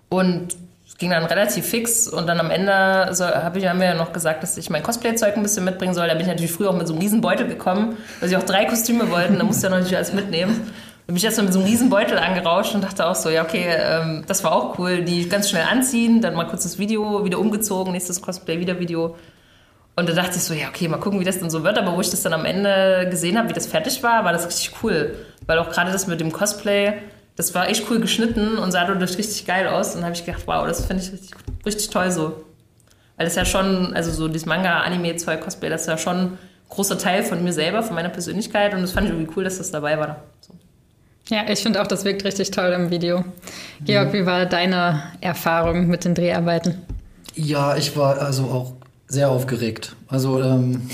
Und 0.09 0.55
ging 0.97 1.09
dann 1.09 1.25
relativ 1.25 1.65
fix 1.65 2.07
und 2.07 2.27
dann 2.27 2.39
am 2.39 2.51
Ende 2.51 3.09
so, 3.13 3.25
hab 3.25 3.55
ich, 3.57 3.67
haben 3.67 3.79
wir 3.79 3.87
ja 3.87 3.93
noch 3.95 4.13
gesagt, 4.13 4.43
dass 4.43 4.57
ich 4.57 4.69
mein 4.69 4.81
Cosplay-Zeug 4.81 5.35
ein 5.35 5.43
bisschen 5.43 5.65
mitbringen 5.65 5.93
soll. 5.93 6.07
Da 6.07 6.13
bin 6.13 6.21
ich 6.21 6.27
natürlich 6.27 6.51
früher 6.51 6.69
auch 6.69 6.77
mit 6.77 6.87
so 6.87 6.93
einem 6.93 7.01
riesen 7.01 7.21
Beutel 7.21 7.47
gekommen, 7.47 7.97
weil 8.19 8.29
sie 8.29 8.37
auch 8.37 8.43
drei 8.43 8.65
Kostüme 8.65 9.11
wollten, 9.11 9.37
da 9.37 9.43
musste 9.43 9.67
ja 9.67 9.71
natürlich 9.71 9.95
alles 9.95 10.13
mitnehmen. 10.13 10.71
Da 11.07 11.11
bin 11.11 11.17
ich 11.17 11.25
erstmal 11.25 11.45
mit 11.45 11.53
so 11.53 11.59
einem 11.59 11.67
riesen 11.67 11.89
Beutel 11.89 12.17
angerauscht 12.17 12.73
und 12.73 12.83
dachte 12.83 13.05
auch 13.05 13.15
so, 13.15 13.29
ja 13.29 13.43
okay, 13.43 13.65
ähm, 13.67 14.23
das 14.25 14.43
war 14.43 14.53
auch 14.53 14.79
cool, 14.79 15.03
die 15.03 15.27
ganz 15.27 15.49
schnell 15.49 15.65
anziehen, 15.69 16.21
dann 16.21 16.33
mal 16.33 16.47
kurz 16.47 16.63
das 16.63 16.79
Video 16.79 17.25
wieder 17.25 17.39
umgezogen, 17.39 17.91
nächstes 17.91 18.21
Cosplay, 18.21 18.59
wieder 18.59 18.79
Video. 18.79 19.15
Und 19.97 20.09
da 20.09 20.13
dachte 20.13 20.37
ich 20.37 20.43
so, 20.43 20.53
ja 20.53 20.67
okay, 20.69 20.87
mal 20.87 20.97
gucken, 20.97 21.19
wie 21.19 21.23
das 21.23 21.39
dann 21.39 21.49
so 21.49 21.63
wird. 21.63 21.77
Aber 21.77 21.95
wo 21.95 22.01
ich 22.01 22.09
das 22.09 22.21
dann 22.21 22.33
am 22.33 22.43
Ende 22.43 23.07
gesehen 23.09 23.37
habe, 23.37 23.49
wie 23.49 23.53
das 23.53 23.65
fertig 23.65 24.03
war, 24.03 24.25
war 24.25 24.33
das 24.33 24.47
richtig 24.47 24.71
cool. 24.83 25.15
Weil 25.45 25.59
auch 25.59 25.69
gerade 25.69 25.91
das 25.91 26.07
mit 26.07 26.19
dem 26.19 26.31
Cosplay, 26.31 26.93
das 27.35 27.53
war 27.53 27.69
echt 27.69 27.89
cool 27.89 27.99
geschnitten 27.99 28.57
und 28.57 28.71
sah 28.71 28.85
dadurch 28.85 29.17
richtig 29.17 29.45
geil 29.45 29.67
aus. 29.67 29.89
Und 29.89 29.95
dann 29.95 30.05
habe 30.05 30.15
ich 30.15 30.25
gedacht, 30.25 30.43
wow, 30.45 30.65
das 30.65 30.85
finde 30.85 31.03
ich 31.03 31.11
richtig, 31.11 31.31
richtig 31.65 31.89
toll 31.89 32.11
so. 32.11 32.43
Weil 33.17 33.25
das 33.25 33.35
ja 33.35 33.45
schon, 33.45 33.93
also 33.93 34.11
so 34.11 34.27
dieses 34.27 34.45
Manga, 34.45 34.81
Anime, 34.81 35.15
2 35.15 35.37
Cosplay, 35.37 35.69
das 35.69 35.81
ist 35.81 35.87
ja 35.87 35.97
schon 35.97 36.17
ein 36.17 36.37
großer 36.69 36.97
Teil 36.97 37.23
von 37.23 37.43
mir 37.43 37.53
selber, 37.53 37.83
von 37.83 37.95
meiner 37.95 38.09
Persönlichkeit. 38.09 38.73
Und 38.73 38.81
das 38.81 38.91
fand 38.91 39.07
ich 39.07 39.13
irgendwie 39.13 39.31
cool, 39.35 39.43
dass 39.43 39.57
das 39.57 39.71
dabei 39.71 39.97
war. 39.97 40.23
So. 40.41 40.53
Ja, 41.27 41.49
ich 41.49 41.59
finde 41.59 41.81
auch, 41.81 41.87
das 41.87 42.05
wirkt 42.05 42.23
richtig 42.23 42.51
toll 42.51 42.71
im 42.71 42.91
Video. 42.91 43.25
Georg, 43.83 44.13
wie 44.13 44.25
war 44.25 44.45
deine 44.45 45.03
Erfahrung 45.21 45.87
mit 45.87 46.05
den 46.05 46.13
Dreharbeiten? 46.13 46.81
Ja, 47.33 47.75
ich 47.75 47.97
war 47.97 48.19
also 48.19 48.43
auch 48.43 48.73
sehr 49.07 49.29
aufgeregt. 49.29 49.95
Also 50.07 50.41
ähm, 50.41 50.89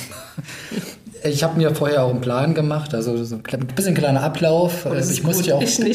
ich 1.23 1.43
habe 1.43 1.57
mir 1.57 1.73
vorher 1.75 2.03
auch 2.03 2.09
einen 2.09 2.21
Plan 2.21 2.53
gemacht, 2.53 2.93
also 2.93 3.23
so 3.23 3.35
ein 3.35 3.67
bisschen 3.75 3.95
kleiner 3.95 4.23
Ablauf. 4.23 4.85
Oh, 4.85 4.89
also 4.89 5.11
ich 5.11 5.23
musste 5.23 5.49
ja 5.49 5.55
auch 5.55 5.63
viel, 5.63 5.93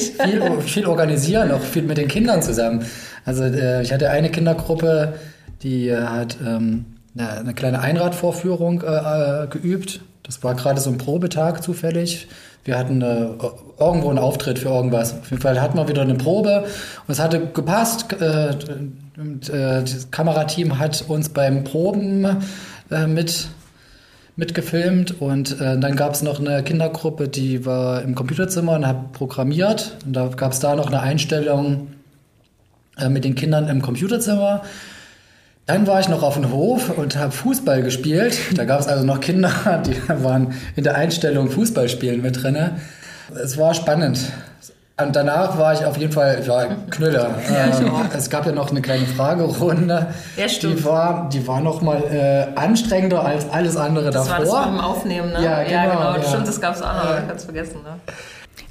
viel, 0.61 0.87
organisieren, 0.87 1.51
auch 1.51 1.61
viel 1.61 1.83
mit 1.83 1.99
den 1.99 2.09
Kindern 2.09 2.43
zusammen. 2.43 2.85
Also 3.25 3.45
äh, 3.45 3.83
ich 3.83 3.93
hatte 3.93 4.11
eine 4.11 4.31
Kindergruppe, 4.31 5.15
die 5.63 5.89
äh, 5.89 6.01
hat 6.01 6.37
ähm, 6.45 6.85
eine, 7.17 7.31
eine, 7.31 7.55
kleine 7.55 7.81
Einradvorführung 7.81 8.83
äh, 8.83 9.45
äh, 9.45 9.47
geübt. 9.49 10.01
Das 10.23 10.43
war 10.45 10.55
gerade 10.55 10.81
so 10.81 10.91
ein 10.91 10.99
Probetag 10.99 11.63
zufällig. 11.63 12.29
Wir 12.65 12.79
hatten 12.79 13.01
äh, 13.01 13.29
irgendwo 13.79 14.11
einen 14.11 14.19
Auftritt 14.19 14.59
für 14.59 14.69
irgendwas. 14.69 15.15
Auf 15.15 15.31
jeden 15.31 15.43
Fall 15.43 15.61
hatten 15.61 15.77
wir 15.77 15.89
wieder 15.89 16.03
eine 16.03 16.15
Probe 16.15 16.65
und 17.07 17.13
es 17.13 17.21
hatte 17.21 17.41
gepasst. 17.53 18.13
Äh, 18.21 18.55
das 19.53 20.11
Kamerateam 20.11 20.79
hat 20.79 21.05
uns 21.09 21.31
beim 21.31 21.65
Proben 21.65 22.27
mit 23.09 23.49
mitgefilmt 24.37 25.21
und 25.21 25.61
äh, 25.61 25.79
dann 25.79 25.97
gab 25.97 26.13
es 26.13 26.23
noch 26.23 26.39
eine 26.39 26.63
Kindergruppe, 26.63 27.29
die 27.29 27.65
war 27.65 28.03
im 28.03 28.15
Computerzimmer 28.15 28.75
und 28.75 28.87
hat 28.87 29.13
programmiert 29.13 29.97
und 30.05 30.13
da 30.13 30.29
gab 30.29 30.53
es 30.53 30.61
da 30.61 30.77
noch 30.77 30.89
eine 30.89 31.01
Einstellung 31.01 31.89
äh, 32.99 33.09
mit 33.09 33.25
den 33.25 33.35
Kindern 33.35 33.69
im 33.69 33.81
Computerzimmer. 33.81 34.63
Dann 35.65 35.87
war 35.87 35.99
ich 35.99 36.09
noch 36.09 36.23
auf 36.23 36.35
dem 36.35 36.53
Hof 36.53 36.97
und 36.97 37.17
habe 37.17 37.33
Fußball 37.33 37.83
gespielt. 37.83 38.39
Da 38.55 38.65
gab 38.67 38.79
es 38.81 38.87
also 38.87 39.05
noch 39.05 39.21
Kinder, 39.21 39.83
die 39.87 39.97
waren 40.23 40.53
in 40.77 40.85
der 40.85 40.95
Einstellung 40.97 41.51
Fußballspielen 41.51 42.21
mit 42.23 42.43
drin. 42.43 42.57
Es 43.43 43.59
war 43.59 43.75
spannend. 43.75 44.21
Und 44.99 45.15
danach 45.15 45.59
war 45.59 45.75
ich 45.75 45.85
auf 45.85 45.99
jeden 45.99 46.13
Fall 46.13 46.43
ja, 46.47 46.69
Knüller. 46.91 47.35
Ähm, 47.51 47.93
es 48.17 48.31
gab 48.31 48.47
ja 48.47 48.53
noch 48.53 48.71
eine 48.71 48.81
kleine 48.81 49.05
Fragerunde. 49.05 50.07
Ja, 50.37 50.49
stimmt. 50.49 50.79
Die 50.79 50.85
war, 50.85 51.29
die 51.31 51.47
war 51.47 51.61
noch 51.61 51.83
mal 51.83 52.03
äh, 52.11 52.59
anstrengender 52.59 53.23
als 53.23 53.49
alles 53.51 53.77
andere 53.77 54.11
das 54.11 54.27
davor. 54.27 54.45
Das 54.45 54.53
war 54.53 54.65
das 54.65 54.71
beim 54.71 54.81
Aufnehmen, 54.81 55.33
ne? 55.33 55.45
Ja, 55.45 55.63
genau. 55.63 55.75
Ja, 55.75 55.85
genau. 55.85 56.17
Ja. 56.17 56.23
Stimmt, 56.23 56.49
das 56.49 56.61
gab 56.61 56.75
es 56.75 56.83
auch 56.83 56.95
noch. 56.95 57.05
Ja. 57.11 57.23
Ich 57.25 57.29
hab's 57.29 57.45
vergessen, 57.45 57.83
ne? 57.83 58.01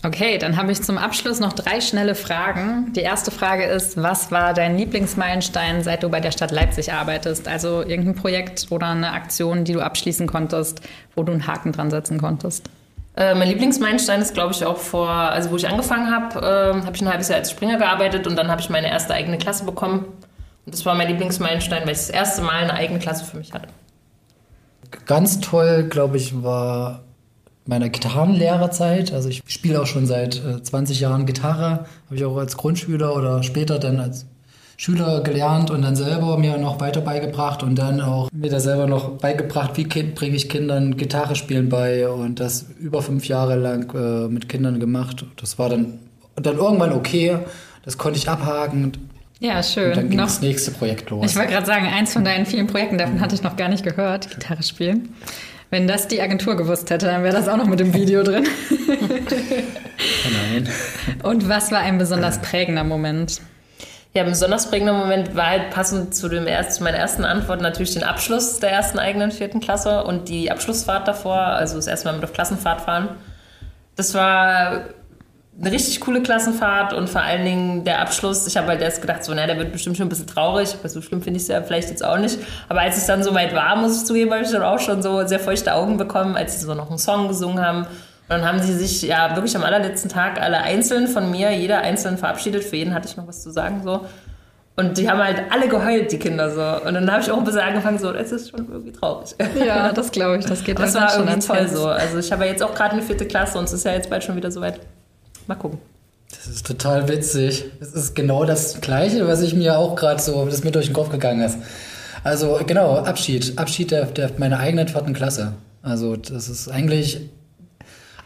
Okay, 0.03 0.37
dann 0.37 0.57
habe 0.57 0.71
ich 0.71 0.81
zum 0.81 0.97
Abschluss 0.97 1.39
noch 1.39 1.53
drei 1.53 1.79
schnelle 1.79 2.15
Fragen. 2.15 2.91
Die 2.93 3.01
erste 3.01 3.31
Frage 3.31 3.65
ist, 3.65 4.01
was 4.01 4.31
war 4.31 4.53
dein 4.53 4.77
Lieblingsmeilenstein, 4.77 5.83
seit 5.83 6.03
du 6.03 6.09
bei 6.09 6.19
der 6.19 6.31
Stadt 6.31 6.51
Leipzig 6.51 6.93
arbeitest? 6.93 7.47
Also 7.47 7.81
irgendein 7.81 8.15
Projekt 8.15 8.67
oder 8.71 8.87
eine 8.87 9.13
Aktion, 9.13 9.63
die 9.63 9.73
du 9.73 9.81
abschließen 9.81 10.27
konntest, 10.27 10.81
wo 11.15 11.23
du 11.23 11.31
einen 11.31 11.47
Haken 11.47 11.71
dran 11.71 11.89
setzen 11.89 12.19
konntest? 12.19 12.69
Äh, 13.17 13.33
mein 13.35 13.47
Lieblingsmeilenstein 13.47 14.21
ist, 14.21 14.33
glaube 14.33 14.53
ich, 14.53 14.65
auch 14.65 14.77
vor, 14.77 15.09
also 15.09 15.51
wo 15.51 15.55
ich 15.55 15.67
angefangen 15.67 16.11
habe, 16.11 16.39
äh, 16.39 16.85
habe 16.85 16.95
ich 16.95 17.01
ein 17.01 17.09
halbes 17.09 17.29
Jahr 17.29 17.39
als 17.39 17.51
Springer 17.51 17.77
gearbeitet 17.77 18.27
und 18.27 18.35
dann 18.35 18.49
habe 18.49 18.61
ich 18.61 18.69
meine 18.69 18.89
erste 18.89 19.13
eigene 19.13 19.37
Klasse 19.37 19.63
bekommen. 19.63 20.05
Und 20.65 20.73
das 20.73 20.85
war 20.85 20.95
mein 20.95 21.07
Lieblingsmeilenstein, 21.07 21.83
weil 21.83 21.91
ich 21.91 21.99
das 21.99 22.09
erste 22.09 22.41
Mal 22.41 22.63
eine 22.63 22.73
eigene 22.73 22.99
Klasse 22.99 23.23
für 23.23 23.37
mich 23.37 23.53
hatte. 23.53 23.67
Ganz 25.05 25.39
toll, 25.39 25.83
glaube 25.83 26.17
ich, 26.17 26.43
war 26.43 27.03
meine 27.65 27.89
Gitarrenlehrerzeit. 27.89 29.13
Also 29.13 29.29
ich 29.29 29.43
spiele 29.47 29.81
auch 29.81 29.87
schon 29.87 30.05
seit 30.05 30.43
äh, 30.43 30.61
20 30.61 30.99
Jahren 30.99 31.25
Gitarre, 31.25 31.85
habe 32.05 32.15
ich 32.15 32.25
auch 32.25 32.37
als 32.37 32.57
Grundschüler 32.57 33.15
oder 33.15 33.43
später 33.43 33.79
dann 33.79 33.99
als 33.99 34.25
Schüler 34.77 35.21
gelernt 35.21 35.71
und 35.71 35.81
dann 35.81 35.95
selber 35.95 36.37
mir 36.37 36.57
noch 36.57 36.81
weiter 36.81 37.01
beigebracht 37.01 37.63
und 37.63 37.75
dann 37.75 38.01
auch 38.01 38.29
mir 38.31 38.49
da 38.49 38.59
selber 38.59 38.87
noch 38.87 39.17
beigebracht, 39.17 39.77
wie 39.77 39.85
bringe 39.85 40.35
ich 40.35 40.49
Kindern 40.49 40.97
Gitarre 40.97 41.35
spielen 41.35 41.69
bei 41.69 42.07
und 42.09 42.39
das 42.39 42.65
über 42.79 43.01
fünf 43.01 43.27
Jahre 43.27 43.55
lang 43.55 43.93
äh, 43.95 44.27
mit 44.27 44.49
Kindern 44.49 44.79
gemacht. 44.79 45.25
Das 45.37 45.57
war 45.57 45.69
dann, 45.69 45.99
dann 46.35 46.57
irgendwann 46.57 46.91
okay, 46.91 47.37
das 47.83 47.97
konnte 47.97 48.19
ich 48.19 48.27
abhaken. 48.27 48.91
Ja, 49.39 49.63
schön. 49.63 49.89
Und 49.89 49.97
dann 49.97 50.09
ging 50.09 50.17
noch, 50.17 50.25
das 50.25 50.41
nächste 50.41 50.71
Projekt 50.71 51.09
los. 51.09 51.31
Ich 51.31 51.35
wollte 51.37 51.51
gerade 51.53 51.65
sagen, 51.65 51.87
eins 51.87 52.13
von 52.13 52.25
deinen 52.25 52.45
vielen 52.45 52.67
Projekten, 52.67 52.97
davon 52.97 53.21
hatte 53.21 53.35
ich 53.35 53.43
noch 53.43 53.55
gar 53.55 53.69
nicht 53.69 53.83
gehört, 53.83 54.29
Gitarre 54.29 54.63
spielen. 54.63 55.09
Wenn 55.69 55.87
das 55.87 56.07
die 56.07 56.21
Agentur 56.21 56.55
gewusst 56.55 56.89
hätte, 56.89 57.07
dann 57.07 57.23
wäre 57.23 57.35
das 57.35 57.47
auch 57.47 57.57
noch 57.57 57.65
mit 57.65 57.79
dem 57.79 57.93
Video 57.93 58.23
drin. 58.23 58.45
Nein. 60.53 60.69
Und 61.23 61.49
was 61.49 61.71
war 61.71 61.79
ein 61.79 61.97
besonders 61.97 62.39
prägender 62.41 62.83
Moment? 62.83 63.41
Ja, 64.15 64.23
ein 64.23 64.29
besonders 64.29 64.69
prägender 64.69 64.93
Moment 64.93 65.35
war 65.35 65.47
halt 65.47 65.71
passend 65.71 66.15
zu, 66.15 66.29
dem 66.29 66.47
erst, 66.47 66.79
meiner 66.79 66.97
ersten 66.97 67.25
Antwort 67.25 67.59
natürlich 67.59 67.95
den 67.95 68.03
Abschluss 68.03 68.61
der 68.61 68.71
ersten 68.71 68.97
eigenen 68.97 69.29
vierten 69.29 69.59
Klasse 69.59 70.05
und 70.05 70.29
die 70.29 70.49
Abschlussfahrt 70.49 71.05
davor, 71.05 71.35
also 71.35 71.75
das 71.75 71.87
erste 71.87 72.07
Mal 72.07 72.13
mit 72.13 72.23
auf 72.23 72.31
Klassenfahrt 72.31 72.79
fahren. 72.79 73.09
Das 73.97 74.13
war 74.13 74.85
eine 75.59 75.71
richtig 75.71 75.99
coole 75.99 76.23
Klassenfahrt 76.23 76.93
und 76.93 77.09
vor 77.09 77.23
allen 77.23 77.43
Dingen 77.43 77.83
der 77.83 77.99
Abschluss. 77.99 78.47
Ich 78.47 78.55
habe 78.55 78.67
halt 78.67 78.81
erst 78.81 79.01
gedacht, 79.01 79.25
so, 79.25 79.33
na, 79.33 79.47
der 79.47 79.57
wird 79.57 79.73
bestimmt 79.73 79.97
schon 79.97 80.05
ein 80.05 80.09
bisschen 80.09 80.27
traurig, 80.27 80.73
aber 80.79 80.87
so 80.87 81.01
schlimm 81.01 81.21
finde 81.21 81.35
ich 81.35 81.43
es 81.43 81.49
ja 81.49 81.61
vielleicht 81.61 81.89
jetzt 81.89 82.05
auch 82.05 82.17
nicht. 82.17 82.39
Aber 82.69 82.79
als 82.79 82.95
es 82.95 83.07
dann 83.07 83.21
so 83.21 83.33
weit 83.33 83.53
war, 83.53 83.75
muss 83.75 83.99
ich 83.99 84.07
zugeben, 84.07 84.31
habe 84.31 84.45
ich 84.45 84.51
dann 84.51 84.63
auch 84.63 84.79
schon 84.79 85.03
so 85.03 85.27
sehr 85.27 85.41
feuchte 85.41 85.73
Augen 85.73 85.97
bekommen, 85.97 86.37
als 86.37 86.57
sie 86.57 86.65
so 86.65 86.73
noch 86.73 86.89
einen 86.89 86.99
Song 86.99 87.27
gesungen 87.27 87.61
haben 87.61 87.85
und 88.27 88.39
dann 88.39 88.45
haben 88.45 88.59
sie 88.59 88.73
sich 88.73 89.03
ja 89.03 89.35
wirklich 89.35 89.55
am 89.55 89.63
allerletzten 89.63 90.09
Tag 90.09 90.41
alle 90.41 90.57
einzeln 90.57 91.07
von 91.07 91.29
mir, 91.29 91.51
jeder 91.51 91.81
einzeln 91.81 92.17
verabschiedet. 92.17 92.63
Für 92.63 92.75
jeden 92.75 92.93
hatte 92.95 93.07
ich 93.07 93.17
noch 93.17 93.27
was 93.27 93.43
zu 93.43 93.51
sagen 93.51 93.81
so. 93.83 94.01
Und 94.77 94.97
die 94.97 95.09
haben 95.09 95.23
halt 95.23 95.43
alle 95.51 95.69
geheult, 95.69 96.11
die 96.11 96.17
Kinder 96.17 96.49
so. 96.49 96.87
Und 96.87 96.95
dann 96.95 97.09
habe 97.09 97.21
ich 97.21 97.31
auch 97.31 97.37
ein 97.37 97.43
bisschen 97.43 97.61
angefangen, 97.61 97.99
so, 97.99 98.11
es 98.11 98.31
ist 98.31 98.49
schon 98.49 98.67
irgendwie 98.67 98.91
traurig. 98.91 99.35
Ja, 99.65 99.93
das 99.93 100.11
glaube 100.11 100.37
ich, 100.39 100.45
das 100.45 100.63
geht 100.63 100.79
Das 100.79 100.95
war 100.95 101.09
schon 101.09 101.27
irgendwie 101.27 101.47
toll 101.47 101.67
so. 101.67 101.87
Also 101.87 102.17
ich 102.17 102.31
habe 102.31 102.45
ja 102.45 102.51
jetzt 102.51 102.63
auch 102.63 102.73
gerade 102.73 102.93
eine 102.93 103.03
vierte 103.03 103.25
Klasse 103.25 103.59
und 103.59 103.65
es 103.65 103.73
ist 103.73 103.85
ja 103.85 103.93
jetzt 103.93 104.09
bald 104.09 104.23
schon 104.23 104.35
wieder 104.35 104.51
soweit. 104.51 104.79
Mal 105.45 105.55
gucken. 105.55 105.79
Das 106.29 106.47
ist 106.47 106.65
total 106.65 107.07
witzig. 107.07 107.65
Es 107.79 107.93
ist 107.93 108.15
genau 108.15 108.43
das 108.43 108.81
Gleiche, 108.81 109.27
was 109.27 109.41
ich 109.41 109.53
mir 109.53 109.77
auch 109.77 109.95
gerade 109.95 110.21
so, 110.21 110.45
das 110.45 110.63
mir 110.63 110.71
durch 110.71 110.87
den 110.87 110.93
Kopf 110.93 111.09
gegangen 111.09 111.41
ist. 111.41 111.59
Also 112.23 112.59
genau, 112.65 112.97
Abschied. 112.97 113.57
Abschied 113.57 113.91
der, 113.91 114.05
der 114.05 114.31
meiner 114.39 114.59
eigenen 114.59 114.87
vierten 114.87 115.13
Klasse. 115.13 115.53
Also 115.83 116.15
das 116.15 116.49
ist 116.49 116.67
eigentlich 116.67 117.29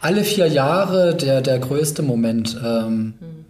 alle 0.00 0.24
vier 0.24 0.46
Jahre 0.46 1.14
der, 1.14 1.40
der 1.40 1.58
größte 1.58 2.02
Moment. 2.02 2.56
Ähm, 2.64 3.14
mhm. 3.20 3.40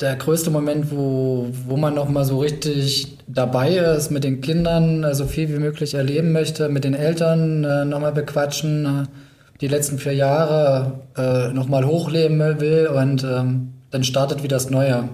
Der 0.00 0.14
größte 0.14 0.50
Moment, 0.50 0.92
wo, 0.92 1.48
wo 1.66 1.76
man 1.76 1.94
nochmal 1.94 2.24
so 2.24 2.38
richtig 2.38 3.18
dabei 3.26 3.76
ist, 3.76 4.10
mit 4.10 4.22
den 4.22 4.40
Kindern 4.40 5.02
äh, 5.02 5.14
so 5.14 5.26
viel 5.26 5.48
wie 5.48 5.58
möglich 5.58 5.94
erleben 5.94 6.30
möchte, 6.30 6.68
mit 6.68 6.84
den 6.84 6.94
Eltern 6.94 7.64
äh, 7.64 7.84
nochmal 7.84 8.12
bequatschen, 8.12 8.84
äh, 8.86 9.06
die 9.60 9.66
letzten 9.66 9.98
vier 9.98 10.14
Jahre 10.14 11.00
äh, 11.16 11.52
nochmal 11.52 11.84
hochleben 11.84 12.38
will 12.60 12.86
und 12.86 13.24
ähm, 13.24 13.72
dann 13.90 14.04
startet 14.04 14.44
wieder 14.44 14.56
das 14.56 14.70
Neue. 14.70 15.08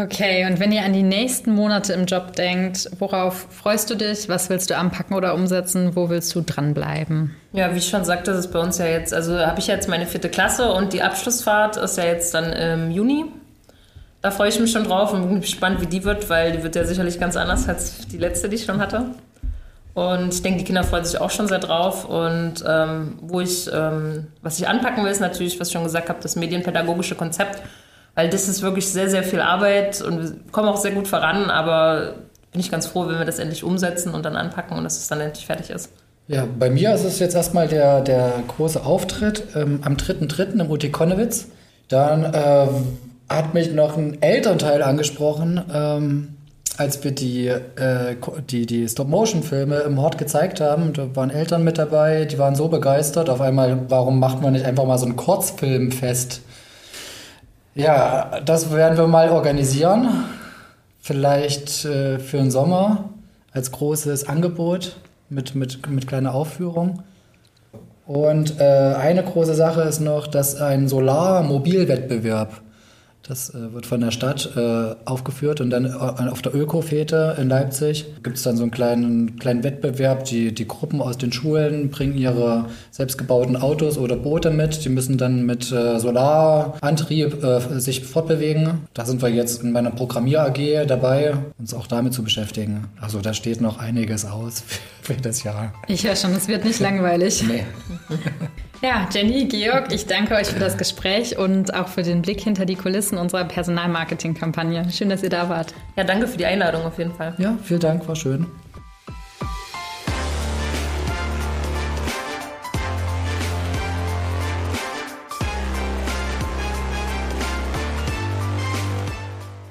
Okay, 0.00 0.46
und 0.46 0.60
wenn 0.60 0.70
ihr 0.70 0.84
an 0.84 0.92
die 0.92 1.02
nächsten 1.02 1.52
Monate 1.52 1.92
im 1.92 2.06
Job 2.06 2.36
denkt, 2.36 2.88
worauf 3.00 3.48
freust 3.50 3.90
du 3.90 3.96
dich? 3.96 4.28
Was 4.28 4.48
willst 4.48 4.70
du 4.70 4.76
anpacken 4.76 5.16
oder 5.16 5.34
umsetzen? 5.34 5.96
Wo 5.96 6.08
willst 6.08 6.32
du 6.36 6.40
dranbleiben? 6.40 7.34
Ja, 7.52 7.74
wie 7.74 7.78
ich 7.78 7.88
schon 7.88 8.04
sagte, 8.04 8.30
das 8.30 8.46
ist 8.46 8.52
bei 8.52 8.60
uns 8.60 8.78
ja 8.78 8.86
jetzt, 8.86 9.12
also 9.12 9.36
habe 9.38 9.58
ich 9.58 9.66
jetzt 9.66 9.88
meine 9.88 10.06
vierte 10.06 10.28
Klasse 10.28 10.70
und 10.70 10.92
die 10.92 11.02
Abschlussfahrt 11.02 11.78
ist 11.78 11.98
ja 11.98 12.04
jetzt 12.04 12.32
dann 12.32 12.52
im 12.52 12.92
Juni. 12.92 13.24
Da 14.22 14.30
freue 14.30 14.50
ich 14.50 14.60
mich 14.60 14.70
schon 14.70 14.84
drauf 14.84 15.12
und 15.12 15.28
bin 15.28 15.40
gespannt, 15.40 15.80
wie 15.80 15.86
die 15.86 16.04
wird, 16.04 16.30
weil 16.30 16.52
die 16.52 16.62
wird 16.62 16.76
ja 16.76 16.84
sicherlich 16.84 17.18
ganz 17.18 17.36
anders 17.36 17.68
als 17.68 18.06
die 18.06 18.18
letzte, 18.18 18.48
die 18.48 18.54
ich 18.54 18.64
schon 18.64 18.80
hatte. 18.80 19.06
Und 19.94 20.32
ich 20.32 20.42
denke, 20.42 20.60
die 20.60 20.64
Kinder 20.64 20.84
freuen 20.84 21.04
sich 21.04 21.20
auch 21.20 21.30
schon 21.30 21.48
sehr 21.48 21.58
drauf. 21.58 22.04
Und 22.04 22.64
ähm, 22.64 23.18
wo 23.20 23.40
ich, 23.40 23.68
ähm, 23.72 24.28
was 24.42 24.60
ich 24.60 24.68
anpacken 24.68 25.02
will, 25.02 25.10
ist 25.10 25.20
natürlich, 25.20 25.58
was 25.58 25.68
ich 25.68 25.72
schon 25.72 25.82
gesagt 25.82 26.08
habe, 26.08 26.20
das 26.22 26.36
medienpädagogische 26.36 27.16
Konzept. 27.16 27.60
Weil 28.18 28.28
das 28.28 28.48
ist 28.48 28.62
wirklich 28.62 28.88
sehr, 28.88 29.08
sehr 29.08 29.22
viel 29.22 29.40
Arbeit 29.40 30.02
und 30.02 30.20
wir 30.20 30.32
kommen 30.50 30.66
auch 30.68 30.76
sehr 30.76 30.90
gut 30.90 31.06
voran, 31.06 31.50
aber 31.50 32.14
bin 32.50 32.60
ich 32.60 32.68
ganz 32.68 32.88
froh, 32.88 33.06
wenn 33.06 33.16
wir 33.16 33.24
das 33.24 33.38
endlich 33.38 33.62
umsetzen 33.62 34.12
und 34.12 34.24
dann 34.24 34.34
anpacken 34.34 34.76
und 34.76 34.82
dass 34.82 34.98
es 34.98 35.06
dann 35.06 35.20
endlich 35.20 35.46
fertig 35.46 35.70
ist. 35.70 35.92
Ja, 36.26 36.44
bei 36.58 36.68
mir 36.68 36.92
ist 36.92 37.04
es 37.04 37.20
jetzt 37.20 37.36
erstmal 37.36 37.68
der, 37.68 38.00
der 38.00 38.32
große 38.48 38.84
Auftritt 38.84 39.44
ähm, 39.54 39.82
am 39.84 39.94
3.3. 39.94 40.58
im 40.58 40.68
UT 40.68 40.90
Konnewitz. 40.90 41.46
Dann 41.86 42.24
äh, 42.24 42.66
hat 43.28 43.54
mich 43.54 43.72
noch 43.72 43.96
ein 43.96 44.20
Elternteil 44.20 44.82
angesprochen, 44.82 45.62
ähm, 45.72 46.28
als 46.76 47.04
wir 47.04 47.12
die, 47.12 47.46
äh, 47.46 48.16
die, 48.50 48.66
die 48.66 48.88
Stop-Motion-Filme 48.88 49.76
im 49.82 50.00
Hort 50.02 50.18
gezeigt 50.18 50.60
haben. 50.60 50.92
Da 50.92 51.14
waren 51.14 51.30
Eltern 51.30 51.62
mit 51.62 51.78
dabei, 51.78 52.24
die 52.24 52.36
waren 52.36 52.56
so 52.56 52.66
begeistert. 52.66 53.30
Auf 53.30 53.40
einmal, 53.40 53.78
warum 53.88 54.18
macht 54.18 54.42
man 54.42 54.54
nicht 54.54 54.64
einfach 54.64 54.86
mal 54.86 54.98
so 54.98 55.06
ein 55.06 55.14
Kurzfilmfest? 55.14 56.42
Ja, 57.74 58.40
das 58.44 58.72
werden 58.72 58.98
wir 58.98 59.06
mal 59.06 59.30
organisieren. 59.30 60.24
Vielleicht 61.00 61.84
äh, 61.84 62.18
für 62.18 62.38
den 62.38 62.50
Sommer 62.50 63.10
als 63.52 63.70
großes 63.72 64.28
Angebot 64.28 64.96
mit, 65.28 65.54
mit, 65.54 65.88
mit 65.88 66.06
kleiner 66.06 66.34
Aufführung. 66.34 67.02
Und 68.06 68.58
äh, 68.58 68.64
eine 68.64 69.22
große 69.22 69.54
Sache 69.54 69.82
ist 69.82 70.00
noch, 70.00 70.26
dass 70.26 70.56
ein 70.56 70.88
Solar-Mobilwettbewerb 70.88 72.62
das 73.22 73.54
äh, 73.54 73.72
wird 73.74 73.84
von 73.84 74.00
der 74.00 74.10
Stadt 74.10 74.50
äh, 74.56 74.94
aufgeführt 75.04 75.60
und 75.60 75.70
dann 75.70 75.84
äh, 75.84 75.90
auf 75.90 76.40
der 76.40 76.54
Ökofete 76.54 77.36
in 77.38 77.48
Leipzig 77.48 78.06
gibt 78.22 78.36
es 78.36 78.42
dann 78.42 78.56
so 78.56 78.62
einen 78.62 78.70
kleinen, 78.70 79.38
kleinen 79.38 79.64
Wettbewerb. 79.64 80.24
Die, 80.24 80.54
die 80.54 80.66
Gruppen 80.66 81.02
aus 81.02 81.18
den 81.18 81.32
Schulen 81.32 81.90
bringen 81.90 82.16
ihre 82.16 82.66
selbstgebauten 82.90 83.56
Autos 83.56 83.98
oder 83.98 84.16
Boote 84.16 84.50
mit. 84.50 84.84
Die 84.84 84.88
müssen 84.88 85.18
dann 85.18 85.44
mit 85.44 85.70
äh, 85.70 85.98
Solarantrieb 85.98 87.42
äh, 87.42 87.80
sich 87.80 88.04
fortbewegen. 88.04 88.88
Da 88.94 89.04
sind 89.04 89.20
wir 89.20 89.28
jetzt 89.28 89.62
in 89.62 89.72
meiner 89.72 89.90
Programmier-AG 89.90 90.86
dabei, 90.86 91.34
uns 91.58 91.74
auch 91.74 91.86
damit 91.86 92.14
zu 92.14 92.22
beschäftigen. 92.22 92.88
Also 93.00 93.20
da 93.20 93.34
steht 93.34 93.60
noch 93.60 93.78
einiges 93.78 94.24
aus 94.24 94.64
für, 95.14 95.20
das 95.20 95.42
Jahr. 95.42 95.72
Ich 95.86 96.06
höre 96.06 96.16
schon, 96.16 96.34
es 96.34 96.48
wird 96.48 96.64
nicht 96.64 96.80
langweilig. 96.80 97.42
Nee. 97.46 97.64
Ja, 98.80 99.08
Jenny, 99.12 99.46
Georg, 99.46 99.92
ich 99.92 100.06
danke 100.06 100.36
euch 100.36 100.46
für 100.46 100.60
das 100.60 100.78
Gespräch 100.78 101.36
und 101.36 101.74
auch 101.74 101.88
für 101.88 102.04
den 102.04 102.22
Blick 102.22 102.40
hinter 102.40 102.64
die 102.64 102.76
Kulissen 102.76 103.18
unserer 103.18 103.44
Personalmarketing-Kampagne. 103.44 104.88
Schön, 104.92 105.08
dass 105.08 105.24
ihr 105.24 105.30
da 105.30 105.48
wart. 105.48 105.74
Ja, 105.96 106.04
danke 106.04 106.28
für 106.28 106.36
die 106.36 106.46
Einladung 106.46 106.84
auf 106.84 106.96
jeden 106.96 107.12
Fall. 107.12 107.34
Ja, 107.38 107.58
vielen 107.64 107.80
Dank, 107.80 108.06
war 108.06 108.14
schön. 108.14 108.46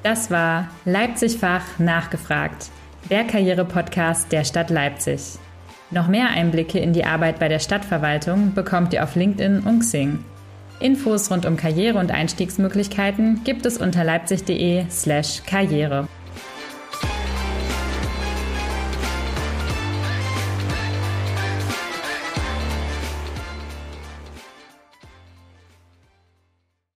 Das 0.04 0.30
war 0.30 0.68
Leipzig-Fach 0.84 1.80
nachgefragt, 1.80 2.72
der 3.10 3.24
Karriere-Podcast 3.24 4.32
der 4.32 4.44
Stadt 4.44 4.70
Leipzig. 4.70 5.40
Noch 5.92 6.08
mehr 6.08 6.30
Einblicke 6.30 6.80
in 6.80 6.92
die 6.92 7.06
Arbeit 7.06 7.40
bei 7.40 7.48
der 7.48 7.60
Stadtverwaltung 7.60 8.54
bekommt 8.54 8.94
ihr 8.94 9.04
auf 9.04 9.16
LinkedIn 9.16 9.62
und 9.62 9.80
Xing. 9.80 10.24
Infos 10.80 11.32
rund 11.32 11.46
um 11.46 11.56
Karriere 11.56 11.98
und 11.98 12.12
Einstiegsmöglichkeiten 12.12 13.44
gibt 13.44 13.66
es 13.66 13.78
unter 13.78 14.04
leipzig.de/karriere. 14.04 14.92
slash 14.92 15.42